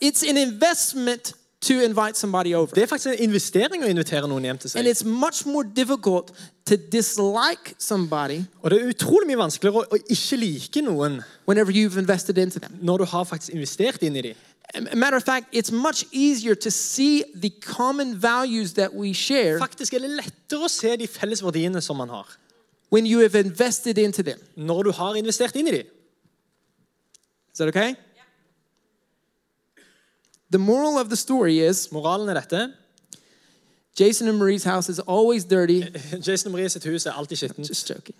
It's 0.04 0.22
an 0.28 0.36
investment 0.36 1.34
to 1.64 1.80
invite 1.80 2.18
somebody 2.18 2.54
over. 2.54 2.66
Det 2.74 2.82
er 2.82 2.86
faktisk 2.86 3.14
en 3.14 3.28
investering 3.28 3.84
å 3.84 3.88
invitere 3.88 4.28
noen 4.28 4.44
hjem 4.44 4.58
til 4.58 4.78
And 4.78 4.86
it's 4.86 5.04
much 5.04 5.46
more 5.46 5.64
difficult 5.76 6.30
to 6.68 6.76
dislike 6.92 7.74
somebody 7.78 8.42
Og 8.62 8.70
det 8.70 8.80
er 8.82 8.90
utrolig 8.92 9.26
mye 9.30 9.40
vanskeligere 9.40 9.82
å, 9.82 9.96
å 9.96 10.00
ikke 10.12 10.36
like 10.36 10.82
noen 10.84 11.22
whenever 11.48 11.72
you've 11.72 11.98
invested 11.98 12.38
into 12.38 12.60
them. 12.60 12.76
når 12.82 12.98
du 12.98 13.04
har 13.04 13.24
faktisk 13.24 13.54
investert 13.54 14.02
inn 14.02 14.16
i 14.16 14.22
dem. 14.30 14.34
A 14.74 14.96
matter 14.96 15.16
of 15.16 15.22
fact, 15.22 15.46
it's 15.52 15.70
much 15.70 16.04
easier 16.10 16.54
to 16.54 16.70
see 16.70 17.24
the 17.34 17.50
common 17.50 18.16
values 18.16 18.72
that 18.74 18.92
we 18.94 19.12
share 19.12 19.58
Faktisk 19.58 19.94
er 19.94 19.98
det 19.98 20.10
lettere 20.10 20.64
å 20.64 20.68
se 20.68 20.96
de 20.96 21.06
felles 21.06 21.42
verdiene 21.42 21.80
som 21.82 21.96
man 21.96 22.08
har, 22.08 22.26
when 22.90 23.06
you 23.06 23.20
have 23.20 23.34
invested 23.34 23.98
into 23.98 24.22
them. 24.22 24.38
når 24.56 24.82
du 24.82 24.92
har 24.92 25.14
investert 25.14 25.54
inn 25.56 25.68
i 25.68 25.70
dem. 25.70 25.86
Is 27.52 27.58
that 27.58 27.68
okay? 27.68 27.94
The 30.50 30.58
moral 30.58 30.98
of 30.98 31.08
the 31.08 31.16
story 31.16 31.58
is 31.60 31.92
Moralen 31.92 32.28
er 32.28 32.34
dette. 32.34 32.72
Jason 33.96 34.28
and 34.28 34.38
Marie's 34.38 34.64
house 34.64 34.88
is 34.88 34.98
always 34.98 35.44
dirty. 35.44 35.82
Jason 36.26 36.48
og 36.48 36.52
Marie 36.52 36.68
sitt 36.68 36.84
hus 36.84 37.06
er 37.06 37.12
alltid 37.12 37.36
skittent. 37.36 37.68
Just 37.68 37.90
joking. 37.90 38.16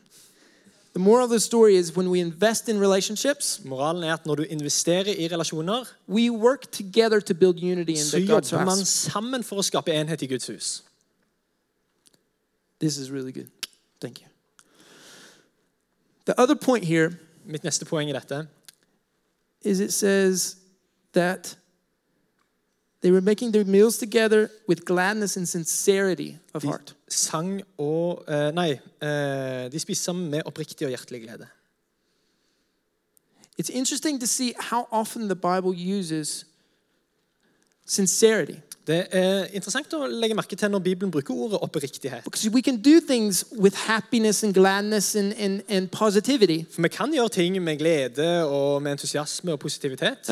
The 0.95 1.01
moral 1.01 1.25
of 1.25 1.31
the 1.31 1.41
story 1.41 1.75
is 1.77 1.97
when 1.97 2.09
we 2.09 2.21
invest 2.21 2.69
in 2.69 2.79
relationships, 2.79 3.61
Moralen 3.65 4.05
er 4.05 4.13
at 4.15 4.27
når 4.27 4.35
du 4.35 4.43
investerer 4.43 5.15
i 5.19 5.29
relasjoner, 5.29 5.85
we 6.09 6.31
work 6.31 6.71
together 6.73 7.21
to 7.21 7.35
build 7.35 7.59
unity 7.63 7.91
in 7.91 7.97
så 7.97 8.19
the 8.19 8.27
God's 8.27 8.53
jobber 8.53 8.65
man 8.65 8.79
house. 8.79 9.11
sammen 9.11 9.45
for 9.45 9.57
å 9.57 9.63
skape 9.63 9.91
enhet 9.93 10.23
i 10.23 10.27
Guds 10.27 10.47
hus. 10.47 10.85
This 12.81 12.97
is 12.97 13.11
really 13.11 13.33
good. 13.33 13.51
Thank 14.01 14.21
you. 14.21 14.29
The 16.27 16.41
other 16.41 16.55
point 16.55 16.85
here 16.85 17.11
Mitt 17.45 17.65
neste 17.65 17.85
poeng 17.85 18.09
i 18.09 18.13
dette 18.13 18.47
is 19.65 19.81
it 19.81 19.93
says 19.93 20.57
that 21.13 21.57
they 23.05 23.13
were 23.13 23.21
making 23.21 23.53
their 23.53 23.67
meals 23.67 23.99
together 23.99 24.51
with 24.67 24.85
gladness 24.87 25.37
and 25.37 25.47
sincerity 25.47 26.39
of 26.55 26.63
heart. 26.63 26.95
sang 27.09 27.63
og 27.79 28.25
eh, 28.29 28.51
Nei, 28.55 28.81
eh, 29.03 29.73
de 29.73 29.79
spiste 29.79 30.05
sammen 30.05 30.31
med 30.31 30.43
oppriktig 30.45 30.87
og 30.87 30.89
hjertelig 30.89 31.23
glede. 31.23 31.47
It's 33.61 33.71
interesting 33.71 34.21
to 34.21 34.27
see 34.27 34.53
how 34.71 34.89
often 34.91 35.29
the 35.29 35.37
Bible 35.37 35.99
uses 35.99 36.47
sincerity. 37.87 38.61
Det 38.85 39.07
er 39.17 39.47
interessant 39.57 39.95
å 39.97 40.05
legge 40.05 40.37
merke 40.37 40.57
til 40.61 40.69
når 40.69 40.83
Bibelen 40.85 41.13
bruker 41.13 41.33
ordet 41.33 41.61
oppriktighet. 41.65 42.27
And 45.17 45.33
and, 45.39 45.63
and. 45.69 45.89
For 45.97 46.83
vi 46.83 46.89
kan 46.89 47.15
gjøre 47.15 47.29
ting 47.33 47.63
med 47.63 47.79
glede 47.79 48.45
og 48.45 48.83
med 48.83 48.93
entusiasme 48.93 49.53
og 49.53 49.59
positivitet. 49.59 50.29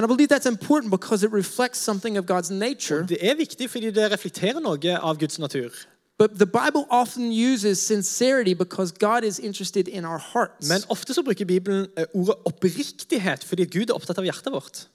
Nature. 2.51 3.07
Det 3.09 3.19
er 3.21 3.35
viktig 3.37 3.71
fordi 3.71 3.91
det 3.91 4.13
reflekterer 4.13 4.61
noe 4.61 4.99
av 5.01 5.19
Guds 5.19 5.39
natur. 5.39 5.73
But 6.19 6.39
the 6.39 6.47
Bible 6.47 6.85
often 6.91 7.33
uses 7.33 7.79
sincerity 7.79 8.55
because 8.55 8.93
God 8.93 9.25
is 9.25 9.39
interested 9.39 9.89
in 9.89 10.05
our 10.05 10.19
hearts. 10.19 10.69
Men 10.69 10.81
ofte 10.89 11.15
så 11.15 11.23
bruker 11.23 11.45
Bibelen 11.45 11.87
eh, 11.97 12.05
ordet 12.15 12.35
oppriktighet 12.45 13.45
fordi 13.45 13.65
Gud 13.65 13.91
er 13.91 13.95
opptatt 13.97 14.19
av 14.19 14.25
hjertet 14.25 14.53
vårt. 14.53 14.89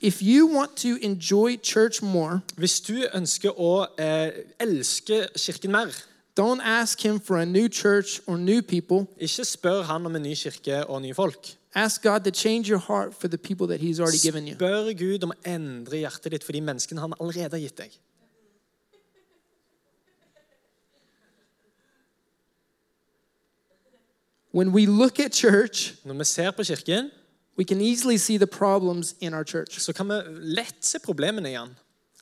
If 0.00 0.22
you 0.22 0.46
want 0.46 0.76
to 0.76 0.98
enjoy 1.02 1.56
church 1.56 2.02
more, 2.02 2.40
Hvis 2.56 2.80
du 2.80 3.06
ønsker 3.14 3.50
å 3.56 3.86
eh, 3.98 4.30
elske 4.60 5.28
kirken 5.36 5.70
mer, 5.72 5.92
don't 6.38 6.60
ask 6.60 7.00
Him 7.00 7.20
for 7.20 7.36
a 7.36 7.44
new 7.46 7.68
church 7.68 8.20
or 8.26 8.36
new 8.36 8.62
people. 8.62 9.06
ikke 9.18 9.44
spør 9.44 9.82
han 9.82 10.06
om 10.06 10.16
en 10.16 10.22
ny 10.22 10.34
kirke 10.34 10.84
og 10.86 11.02
nye 11.02 11.14
folk. 11.14 11.56
Ask 11.74 12.02
God 12.02 12.20
to 12.24 12.30
change 12.30 12.68
your 12.68 12.78
heart 12.78 13.14
for 13.14 13.28
the 13.28 13.38
people 13.38 13.66
that 13.68 13.80
He's 13.80 14.00
already 14.00 14.18
given 14.22 14.46
you. 14.46 14.54
Spør 14.54 14.92
Gud 14.98 15.24
om 15.24 15.30
å 15.32 15.38
endre 15.44 15.96
hjertet 16.04 16.32
ditt 16.32 16.44
for 16.44 16.52
de 16.52 16.60
menneskene 16.60 17.00
han 17.00 17.12
allerede 17.20 17.56
har 17.56 17.60
gitt 17.60 17.76
deg. 17.78 17.90
When 24.52 24.72
we 24.72 24.86
look 24.86 25.20
at 25.20 25.32
church, 25.34 25.94
Når 26.04 26.14
vi 26.14 26.24
ser 26.24 26.50
på 26.50 26.62
kirken, 26.64 27.10
we 27.58 27.64
can 27.64 27.80
easily 27.80 28.18
see 28.18 28.38
the 28.38 28.46
problems 28.46 29.14
in 29.20 29.34
our 29.34 29.44
church. 29.44 29.80
så 29.80 29.92
kan 29.92 30.08
vi 30.08 30.14
lett 30.40 30.76
se 30.84 30.98
problemene 30.98 31.50
i 31.50 31.54
den. 31.54 31.76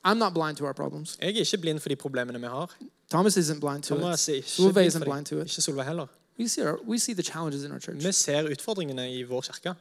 I'm 0.05 0.19
not 0.19 0.35
blind 0.35 0.57
to 0.57 0.65
our 0.65 0.73
problems. 0.73 1.17
Jeg 1.21 1.37
er 1.37 1.41
ikke 1.41 1.59
blind 1.59 1.81
for 1.81 1.89
de 1.89 1.97
problemene 1.97 2.41
vi 2.41 2.47
har. 2.47 2.77
Thomas 3.11 3.37
isn't 3.37 3.61
blind 3.61 3.83
to 3.83 3.95
Thomas 3.95 4.29
it. 4.29 4.33
er 4.33 4.37
ikke 4.37 4.51
Solveig 4.51 4.75
blind 4.75 4.95
isn't 4.95 5.05
blind 5.05 5.27
to 5.27 5.37
it. 5.37 5.43
Ikke 5.43 5.63
Solveig 5.63 5.87
heller. 5.87 6.07
We 6.39 6.49
see, 6.49 6.65
our, 6.65 6.79
we 6.89 6.99
see 6.99 7.15
the 7.15 7.23
challenges 7.23 7.65
in 7.65 7.71
our 7.71 7.81
church. 7.81 8.05
Vi 8.07 8.13
ser 8.13 8.43
utfordringene 8.51 9.15
i 9.15 9.23
vår 9.23 9.41
kirke. 9.41 9.75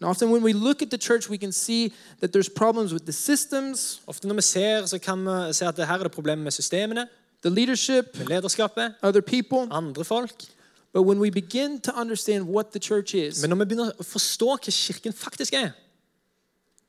And 0.00 0.08
often 0.08 0.30
when 0.30 0.42
we 0.42 0.52
look 0.52 0.82
at 0.82 0.90
the 0.90 0.98
church, 0.98 1.28
we 1.30 1.36
can 1.36 1.52
see 1.52 1.92
that 2.20 2.32
there's 2.32 2.48
problems 2.48 2.92
with 2.92 3.04
the 3.04 3.12
systems, 3.12 4.00
Ofte 4.06 4.28
når 4.28 4.34
vi 4.34 4.42
ser, 4.42 4.86
så 4.86 4.98
kan 4.98 5.18
vi 5.24 5.52
se 5.52 5.66
at 5.66 5.76
det 5.76 5.86
her 5.86 5.94
er 5.98 6.02
det 6.02 6.12
problemer 6.12 6.42
med 6.42 6.52
systemene, 6.52 7.08
the 7.42 7.50
leadership, 7.50 8.18
med 8.18 8.26
lederskapet, 8.26 8.94
other 9.02 9.20
people. 9.20 9.68
andre 9.70 10.04
folk. 10.04 10.44
But 10.92 11.02
when 11.02 11.20
we 11.20 11.30
begin 11.30 11.80
to 11.80 11.92
understand 12.00 12.48
what 12.48 12.72
the 12.72 12.78
church 12.80 13.14
is, 13.14 13.40
Men 13.42 13.50
når 13.50 13.56
vi 13.56 13.64
begynner 13.64 13.92
å 13.98 14.02
forstå 14.02 14.56
hva 14.56 14.70
kirken 14.70 15.12
faktisk 15.12 15.52
er, 15.54 15.70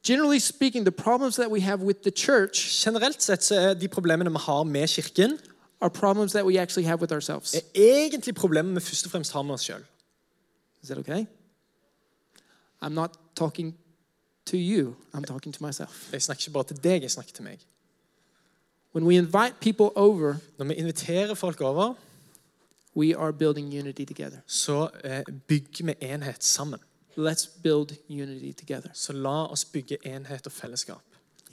generally 0.04 0.40
speaking, 0.40 0.86
the 0.86 0.92
problems 0.92 1.36
that 1.36 1.52
we 1.52 1.62
have 1.62 1.82
with 1.82 2.02
the 2.04 2.12
church 2.12 2.84
generelt 2.86 3.22
sett 3.22 3.44
så 3.44 3.56
er 3.56 3.74
de 3.74 3.88
problemene 3.88 4.32
vi 4.32 4.38
har 4.40 4.64
med 4.64 4.88
kirken, 4.88 5.40
are 5.82 5.90
problems 5.90 6.32
that 6.32 6.46
we 6.46 6.58
actually 6.60 6.88
have 6.88 7.00
with 7.02 7.14
ourselves. 7.14 7.54
er 7.56 7.62
egentlig 7.76 8.36
problemer 8.36 8.74
vi 8.74 8.80
først 8.80 9.06
og 9.06 9.12
fremst 9.12 9.32
har 9.32 9.42
med 9.42 9.54
oss 9.54 9.62
sjøl. 9.62 9.84
Is 10.84 10.90
that 10.90 10.98
okay? 10.98 11.26
I'm 12.82 12.94
not 12.94 13.18
talking 13.36 13.76
to 14.46 14.58
you, 14.58 14.96
I'm 15.14 15.24
talking 15.24 15.54
to 15.54 15.66
myself. 15.66 16.14
Jeg 16.14 16.22
snakker 16.22 16.42
ikke 16.42 16.54
bare 16.54 16.64
til 16.64 16.84
deg, 16.84 17.02
jeg 17.02 17.12
snakker 17.12 17.34
til 17.34 17.44
meg. 17.44 17.60
When 18.96 19.06
we 19.06 19.18
invite 19.18 19.54
people 19.62 19.98
over, 19.98 20.36
Når 20.58 20.66
vi 20.66 20.74
inviterer 20.74 21.34
folk 21.34 21.62
over, 21.62 21.94
we 22.96 23.16
are 23.16 23.32
building 23.32 23.80
unity 23.80 24.06
together. 24.06 24.38
så 24.48 24.90
eh, 25.04 25.22
bygger 25.48 25.86
vi 25.86 25.94
enhet 26.02 26.44
sammen. 26.44 26.80
Let's 27.18 27.50
build 27.64 27.92
unity 28.10 28.52
together. 28.52 28.90
Så 28.94 29.14
la 29.14 29.46
oss 29.46 29.66
bygge 29.66 29.98
enhet 30.06 30.46
og 30.46 30.52
fellesskap. 30.52 31.02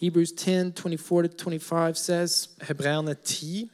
Hebrews 0.01 0.33
10 0.33 0.72
24 0.72 1.22
to 1.22 1.35
25 1.37 1.94
says, 1.96 2.48
Hebreerne 2.62 3.14
10 3.14 3.70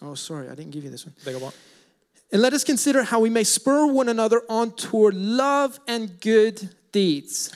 Oh, 0.00 0.14
sorry, 0.14 0.46
I 0.46 0.54
didn't 0.54 0.70
give 0.70 0.84
you 0.84 0.90
this 0.90 1.06
one. 1.06 1.14
Det 1.24 1.32
går 1.32 1.40
bra. 1.40 1.50
And 2.32 2.42
let 2.42 2.52
us 2.52 2.64
consider 2.64 3.02
how 3.02 3.20
we 3.20 3.30
may 3.30 3.44
spur 3.44 3.86
one 3.86 4.08
another 4.08 4.40
on 4.48 4.70
toward 4.70 5.14
love 5.14 5.78
and 5.88 6.08
good 6.20 6.68
deeds. 6.94 7.50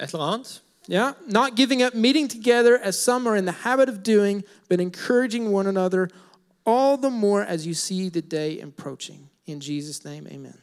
Et 0.00 0.12
eller 0.12 0.24
annet. 0.32 0.62
Yeah, 0.88 1.12
not 1.28 1.56
giving 1.56 1.82
up 1.82 1.94
meeting 1.94 2.28
together 2.28 2.78
as 2.82 3.02
some 3.02 3.28
are 3.28 3.36
in 3.36 3.44
the 3.44 3.52
habit 3.52 3.88
of 3.88 4.02
doing, 4.02 4.44
but 4.68 4.80
encouraging 4.80 5.52
one 5.52 5.68
another 5.68 6.08
all 6.66 6.96
the 6.96 7.10
more 7.10 7.42
as 7.42 7.66
you 7.66 7.74
see 7.74 8.08
the 8.08 8.20
day 8.20 8.60
approaching. 8.60 9.28
In 9.46 9.60
Jesus' 9.60 10.04
name, 10.04 10.26
amen. 10.30 10.58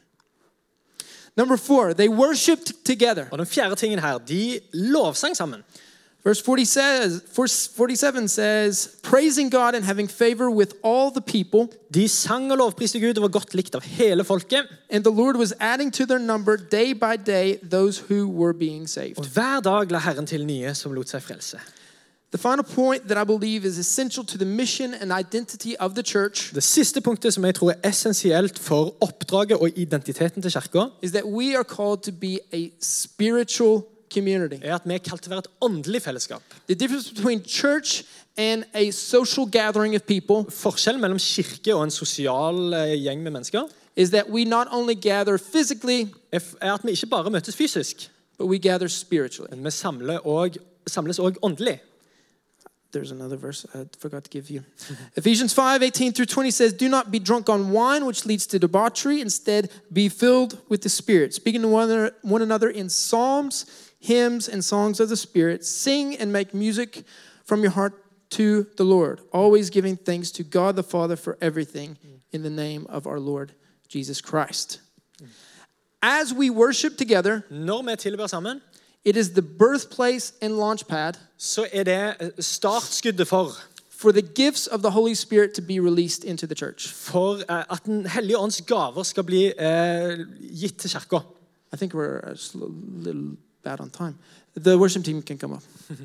Number 1.36 1.56
four, 1.56 1.94
they 1.94 2.08
worshiped 2.08 2.72
together. 2.84 3.26
Og 3.30 3.38
den 3.38 3.46
fjerde 3.46 3.76
tingen 3.76 3.98
her, 3.98 4.18
de 4.18 4.60
lovsang 4.72 5.36
sammen. 5.36 5.62
Verse 6.24 6.42
40 6.42 6.64
says, 6.66 7.22
verse 7.36 7.66
47 7.76 8.28
says, 8.28 8.88
praising 9.02 9.50
God 9.50 9.74
and 9.74 9.84
having 9.84 10.06
favor 10.06 10.50
with 10.50 10.74
all 10.84 11.10
the 11.10 11.20
people, 11.22 11.68
De 11.94 12.08
sang 12.08 12.50
og 12.52 12.58
lovpriste 12.58 13.00
Gud 13.00 13.16
og 13.16 13.22
var 13.22 13.28
godt 13.28 13.54
likt 13.54 13.74
av 13.74 13.82
hele 13.82 14.24
folket. 14.24 14.66
and 14.90 15.02
the 15.04 15.10
Lord 15.12 15.36
was 15.36 15.54
adding 15.60 15.90
to 15.92 16.04
their 16.06 16.18
number 16.18 16.56
day 16.56 16.92
by 16.92 17.16
day 17.16 17.56
those 17.70 17.98
who 18.10 18.28
were 18.28 18.52
being 18.52 18.88
saved. 18.88 19.18
Og 19.18 19.24
hver 19.26 19.60
dag 19.60 19.90
la 19.90 19.98
Herren 19.98 20.26
til 20.26 20.44
nye 20.46 20.74
som 20.74 20.92
lot 20.92 21.08
seg 21.08 21.22
frelse. 21.22 21.58
The 22.32 22.38
final 22.38 22.62
point 22.64 23.08
that 23.08 23.18
I 23.18 23.24
believe 23.24 23.64
is 23.64 23.76
essential 23.78 24.24
to 24.24 24.38
the 24.38 24.44
mission 24.44 24.94
and 24.94 25.10
identity 25.12 25.74
of 25.80 25.94
the 25.94 26.02
church 26.02 26.54
Det 26.54 26.62
siste 26.62 27.00
punktet 27.00 27.34
som 27.34 27.44
jeg 27.44 27.54
tror 27.54 27.70
er 27.70 27.88
essensielt 27.90 28.58
for 28.58 28.94
oppdraget 29.02 29.56
og 29.58 29.68
identiteten 29.76 30.42
til 30.42 30.50
kirka, 30.52 30.84
is 31.02 31.10
that 31.10 31.24
we 31.24 31.56
are 31.56 31.64
called 31.64 32.02
to 32.02 32.12
be 32.12 32.38
a 32.52 32.68
spiritual 32.80 33.82
community. 34.14 34.54
er 34.62 34.74
at 34.74 34.82
vi 34.84 34.94
er 34.94 34.98
kalt 34.98 35.22
til 35.22 35.30
å 35.30 35.34
være 35.34 35.38
et 35.38 35.50
åndelig 35.60 36.02
fellesskap. 36.02 36.42
The 36.66 36.74
difference 36.74 37.14
between 37.14 37.42
church 37.46 38.02
and 38.36 38.64
a 38.74 38.90
social 38.90 39.46
gathering 39.46 39.94
of 39.96 40.02
people 40.06 40.44
Forskjellen 40.50 41.00
mellom 41.00 41.18
kirke 41.18 41.74
og 41.74 41.84
en 41.84 41.90
sosial 41.90 42.72
eh, 42.74 42.94
gjeng 43.04 43.22
med 43.22 43.30
mennesker 43.32 43.62
is 43.96 44.10
that 44.10 44.30
we 44.30 44.44
not 44.44 44.66
only 44.70 44.94
gather 44.94 45.36
physically, 45.38 46.06
er 46.32 46.38
f- 46.38 46.54
er 46.60 46.72
at 46.74 46.80
vi 46.84 46.90
ikke 46.90 47.06
bare 47.06 47.30
møtes 47.30 47.56
fysisk, 47.56 48.10
but 48.38 48.46
we 48.46 48.58
gather 48.58 48.88
spiritually. 48.88 49.50
men 49.56 49.64
vi 49.64 49.70
samler 49.70 50.18
og, 50.26 50.56
samles 50.86 51.18
òg 51.18 51.34
åndelig. 51.42 51.80
There's 52.92 53.12
another 53.12 53.36
verse 53.36 53.64
I 53.74 53.86
forgot 53.98 54.24
to 54.24 54.30
give 54.30 54.50
you. 54.50 54.64
Ephesians 55.16 55.52
5 55.52 55.82
18 55.82 56.12
through 56.12 56.26
20 56.26 56.50
says, 56.50 56.72
Do 56.72 56.88
not 56.88 57.10
be 57.10 57.18
drunk 57.18 57.48
on 57.48 57.70
wine, 57.70 58.04
which 58.04 58.26
leads 58.26 58.46
to 58.48 58.58
debauchery. 58.58 59.20
Instead, 59.20 59.70
be 59.92 60.08
filled 60.08 60.58
with 60.68 60.82
the 60.82 60.88
Spirit, 60.88 61.34
speaking 61.34 61.62
to 61.62 61.68
one 61.68 61.84
another, 61.84 62.14
one 62.22 62.42
another 62.42 62.68
in 62.68 62.88
psalms, 62.88 63.90
hymns, 64.00 64.48
and 64.48 64.64
songs 64.64 65.00
of 65.00 65.08
the 65.08 65.16
Spirit. 65.16 65.64
Sing 65.64 66.16
and 66.16 66.32
make 66.32 66.52
music 66.52 67.04
from 67.44 67.62
your 67.62 67.72
heart 67.72 67.94
to 68.30 68.66
the 68.76 68.84
Lord, 68.84 69.20
always 69.32 69.70
giving 69.70 69.96
thanks 69.96 70.30
to 70.32 70.44
God 70.44 70.76
the 70.76 70.82
Father 70.82 71.16
for 71.16 71.36
everything 71.40 71.98
mm. 72.04 72.20
in 72.32 72.42
the 72.42 72.50
name 72.50 72.86
of 72.88 73.06
our 73.06 73.18
Lord 73.18 73.52
Jesus 73.88 74.20
Christ. 74.20 74.80
As 76.02 76.32
we 76.32 76.48
worship 76.48 76.96
together, 76.96 77.42
Når 77.50 77.82
vi 77.82 77.96
tilber 77.96 78.26
sammen, 78.26 78.60
it 79.04 79.16
is 79.16 79.30
the 79.30 79.42
birthplace 79.42 80.32
and 80.42 80.52
launchpad 80.54 81.14
så 81.38 81.68
er 81.72 81.82
det 81.82 82.14
eh, 82.20 82.30
startskuddet 82.38 83.28
for, 83.28 83.52
for 83.90 84.12
the 84.12 84.22
gifts 84.22 84.66
of 84.66 84.80
the 84.80 84.90
Holy 84.90 85.14
Spirit 85.14 85.50
to 85.54 85.62
be 85.62 85.80
released 85.80 86.24
into 86.24 86.46
the 86.46 86.54
church. 86.54 86.88
for 86.88 87.34
eh, 87.34 87.64
at 87.70 87.84
Den 87.86 88.06
hellige 88.06 88.38
ånds 88.38 88.62
gaver 88.62 89.02
skal 89.02 89.24
bli 89.24 89.52
eh, 89.58 90.18
gitt 90.60 90.76
til 90.76 90.90
kirka. 90.90 91.16
I 91.72 91.76
think 91.76 91.94
we're 91.94 92.18
a 92.18 92.34
little 93.04 93.36
bad 93.62 93.80
on 93.80 93.90
time. 93.90 94.14
The 94.56 94.78
worship 94.78 95.04
team 95.04 95.22
can 95.22 95.38
come 95.38 95.54
up. 95.54 95.62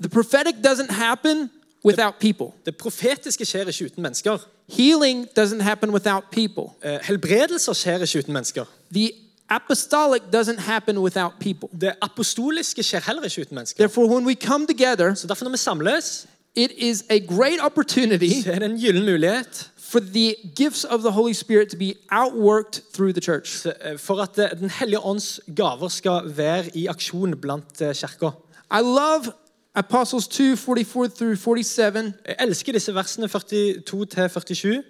the 0.00 0.08
prophetic 0.08 0.54
doesn't 0.64 0.90
happen 0.90 1.50
without 1.84 2.14
people. 2.20 2.46
Det 2.66 2.76
profetiske 2.76 3.44
skjer 3.44 3.66
ikke 3.66 3.84
uten 3.84 4.02
mennesker. 4.02 4.38
Healing 4.68 5.26
doesn't 5.38 5.60
happen 5.60 5.90
without 5.90 6.24
people. 6.32 6.64
Eh, 6.82 6.98
helbredelser 7.02 7.72
skjer 7.72 7.98
ikke 7.98 8.18
uten 8.18 8.32
mennesker. 8.32 8.64
The 8.94 9.10
apostolic 9.56 10.22
doesn't 10.32 10.58
happen 10.58 10.98
without 10.98 11.32
people. 11.40 11.68
Det 11.80 11.92
apostoliske 12.02 12.82
skjer 12.82 13.00
heller 13.06 13.22
ikke 13.24 13.40
uten 13.40 13.54
mennesker. 13.54 13.76
Therefore, 13.78 14.06
when 14.14 14.26
we 14.26 14.34
come 14.34 14.66
together, 14.66 15.14
Så 15.14 15.26
derfor 15.26 15.44
når 15.44 15.50
vi 15.50 15.56
samles, 15.58 16.26
it 16.54 16.70
is 16.76 17.04
a 17.10 17.18
great 17.18 17.60
opportunity 17.62 18.42
så 18.42 18.52
er 18.52 18.58
det 18.58 18.70
en 18.70 18.80
gyllen 18.80 19.04
mulighet 19.04 19.70
for 19.78 20.00
the 20.00 20.34
gifts 20.56 20.84
of 20.84 21.00
the 21.00 21.10
Holy 21.10 21.32
Spirit 21.32 21.68
to 21.68 21.76
be 21.76 21.94
outworked 22.10 22.80
through 22.94 23.12
the 23.14 23.20
church. 23.20 23.66
eh, 23.66 23.98
for 23.98 24.22
at 24.22 24.38
eh, 24.38 24.58
Den 24.60 24.70
hellige 24.70 25.00
ånds 25.00 25.40
gaver 25.56 25.88
skal 25.88 26.20
være 26.36 26.76
i 26.76 26.86
aksjon 26.86 27.36
blant 27.40 27.80
eh, 27.80 27.94
kirka. 27.94 28.26
I 28.70 28.80
love 28.82 29.32
Apostles 29.74 30.28
2 30.28 30.56
44 30.56 31.08
through 31.08 31.36
47. 31.36 32.12
Jeg 32.28 32.36
elsker 32.40 32.72
disse 32.72 32.94
versene 32.94 33.28
42 33.28 34.06
til 34.06 34.28
47 34.28 34.82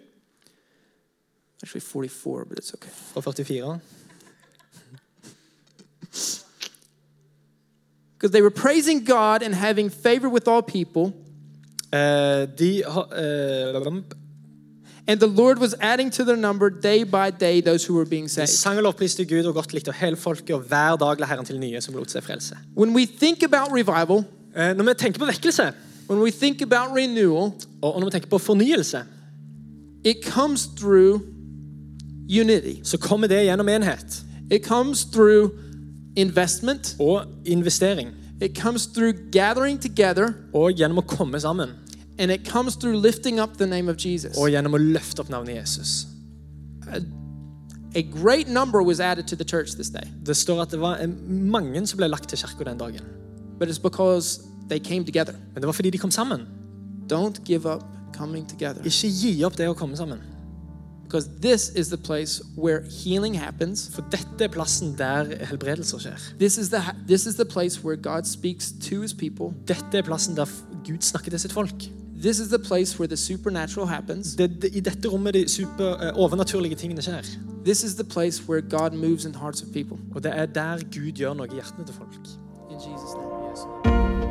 Actually, 1.62 1.80
44, 1.80 2.44
but 2.48 2.58
it's 2.58 2.72
okay. 2.74 2.90
og 3.14 3.22
44. 3.24 3.78
Because 8.22 8.30
they 8.30 8.42
were 8.42 8.50
praising 8.50 9.04
God 9.04 9.42
and 9.42 9.52
having 9.52 9.90
favor 9.90 10.28
with 10.28 10.46
all 10.46 10.62
people, 10.62 11.12
de 12.56 12.82
har 12.86 13.08
eh, 13.12 14.02
and 15.08 15.18
the 15.18 15.26
Lord 15.26 15.58
was 15.58 15.74
adding 15.80 16.08
to 16.10 16.24
their 16.24 16.36
number 16.36 16.70
day 16.70 17.02
by 17.02 17.30
day 17.30 17.60
those 17.60 17.84
who 17.84 17.94
were 17.94 18.04
being 18.04 18.28
saved. 18.28 18.48
sang 18.48 18.76
og 18.76 18.82
lovpriste 18.82 19.24
Gud 19.24 19.44
og 19.44 19.54
godt 19.54 19.72
likt 19.72 19.88
av 19.88 19.94
hele 19.94 20.16
folket, 20.16 20.54
og 20.54 20.60
hver 20.60 20.96
dag 20.96 21.20
la 21.20 21.26
Herren 21.26 21.44
til 21.44 21.58
nye 21.58 21.80
som 21.80 21.94
lot 21.94 22.10
seg 22.10 22.22
frelse. 22.22 22.56
When 22.76 22.94
we 22.94 23.06
think 23.06 23.42
about 23.42 23.72
revival, 23.72 24.24
Når 24.54 24.84
vi 24.84 24.94
tenker 24.94 25.18
på 25.18 25.26
vekkelse, 25.26 25.72
when 26.10 26.22
we 26.22 26.30
think 26.30 26.62
about 26.62 26.96
renewal, 26.96 27.52
og 27.82 28.00
når 28.00 28.04
vi 28.04 28.10
tenker 28.10 28.28
på 28.28 28.38
fornyelse, 28.38 29.04
it 30.04 30.16
comes 30.24 30.68
through 30.76 31.20
unity. 32.40 32.80
så 32.84 32.98
kommer 32.98 33.26
det 33.26 33.44
gjennom 33.44 33.68
enhet 33.68 34.22
It 34.50 34.64
comes 34.64 35.04
through 35.04 35.50
investment. 36.16 36.96
og 37.00 37.24
investering. 37.44 38.08
It 38.40 38.56
comes 38.58 38.86
through 38.86 39.12
gathering 39.32 39.80
together, 39.80 40.34
Og 40.54 40.72
gjennom 40.72 40.98
å 40.98 41.06
komme 41.06 41.40
sammen. 41.40 41.70
and 42.18 42.30
it 42.30 42.44
comes 42.48 42.76
through 42.76 42.96
lifting 43.00 43.40
up 43.40 43.56
the 43.58 43.66
name 43.66 43.88
of 43.90 43.96
Jesus. 43.96 44.36
Og 44.36 44.50
gjennom 44.50 44.74
å 44.74 44.78
løfte 44.78 45.20
opp 45.20 45.28
navnet 45.30 45.56
Jesus. 45.56 46.06
A 47.94 48.02
great 48.02 48.48
number 48.48 48.82
was 48.82 49.00
added 49.00 49.26
to 49.28 49.36
the 49.36 49.44
church 49.44 49.72
this 49.76 49.90
day, 49.90 50.04
Det 50.26 50.36
står 50.36 50.62
at 50.62 50.70
det 50.70 50.80
var 50.80 50.96
eh, 51.00 51.08
mange 51.28 51.86
som 51.86 51.96
ble 51.98 52.08
lagt 52.08 52.28
til 52.28 52.38
kirka 52.38 52.64
den 52.64 52.78
dagen. 52.78 53.00
but 53.58 53.68
it's 53.68 53.78
because 53.82 54.40
they 54.68 54.78
came 54.78 55.04
together. 55.04 55.32
Men 55.54 55.60
det 55.62 55.66
var 55.66 55.72
fordi 55.72 55.90
de 55.90 55.98
kom 55.98 56.10
sammen. 56.10 56.40
Don't 57.12 57.44
give 57.44 57.66
up 57.66 57.82
coming 58.16 58.46
together. 58.48 58.82
Ikke 58.82 59.08
gi 59.08 59.44
opp 59.44 59.56
det 59.56 59.68
å 59.68 59.74
komme 59.74 59.96
sammen. 59.96 60.18
Because 61.12 61.28
this 61.42 61.68
is 61.68 61.90
the 61.90 61.98
place 61.98 62.40
where 62.56 62.80
healing 63.04 63.34
happens. 63.34 63.90
For 63.94 64.02
dette 64.10 64.44
er 64.44 64.48
plassen 64.48 64.94
der 64.98 65.24
helbredelser 65.44 65.98
skjer. 65.98 66.16
This 66.38 66.56
is 66.56 66.70
the 66.70 66.80
this 67.08 67.26
is 67.26 67.34
the 67.34 67.44
place 67.44 67.84
where 67.84 67.96
God 67.96 68.24
speaks 68.24 68.72
to 68.88 69.02
his 69.02 69.14
people. 69.14 69.52
Dette 69.68 69.98
er 69.98 70.02
plassen 70.02 70.36
der 70.36 70.46
Gud 70.86 71.00
snakker 71.00 71.30
til 71.30 71.40
sitt 71.40 71.52
folk. 71.52 71.74
This 72.22 72.38
is 72.38 72.48
the 72.48 72.58
place 72.58 72.98
where 72.98 73.08
the 73.08 73.16
supernatural 73.16 73.86
happens. 73.86 74.34
Det, 74.36 74.62
det, 74.62 74.76
I 74.76 74.80
dette 74.80 75.08
rommet 75.08 75.34
de 75.34 75.48
super, 75.48 75.92
eh, 76.00 76.12
overnaturlige 76.14 76.74
tingene 76.74 77.02
skjer. 77.02 77.22
This 77.64 77.84
is 77.84 77.94
the 77.94 78.04
place 78.04 78.48
where 78.48 78.62
God 78.62 78.96
moves 78.96 79.24
in 79.24 79.34
hearts 79.34 79.62
of 79.62 79.68
people. 79.72 79.98
Og 80.14 80.24
det 80.24 80.32
er 80.34 80.46
der 80.46 80.78
Gud 80.78 81.12
gjør 81.12 81.34
noe 81.34 81.46
i 81.46 81.54
hjertene 81.54 81.86
til 81.86 81.94
folk. 81.94 82.16
In 82.70 82.76
Jesus' 82.76 83.16
name. 83.20 83.32
Yes. 83.50 83.60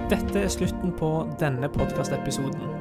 Dette 0.10 0.40
er 0.40 0.50
slutten 0.50 0.92
på 0.98 1.28
denne 1.40 1.70
podkastepisoden. 1.70 2.81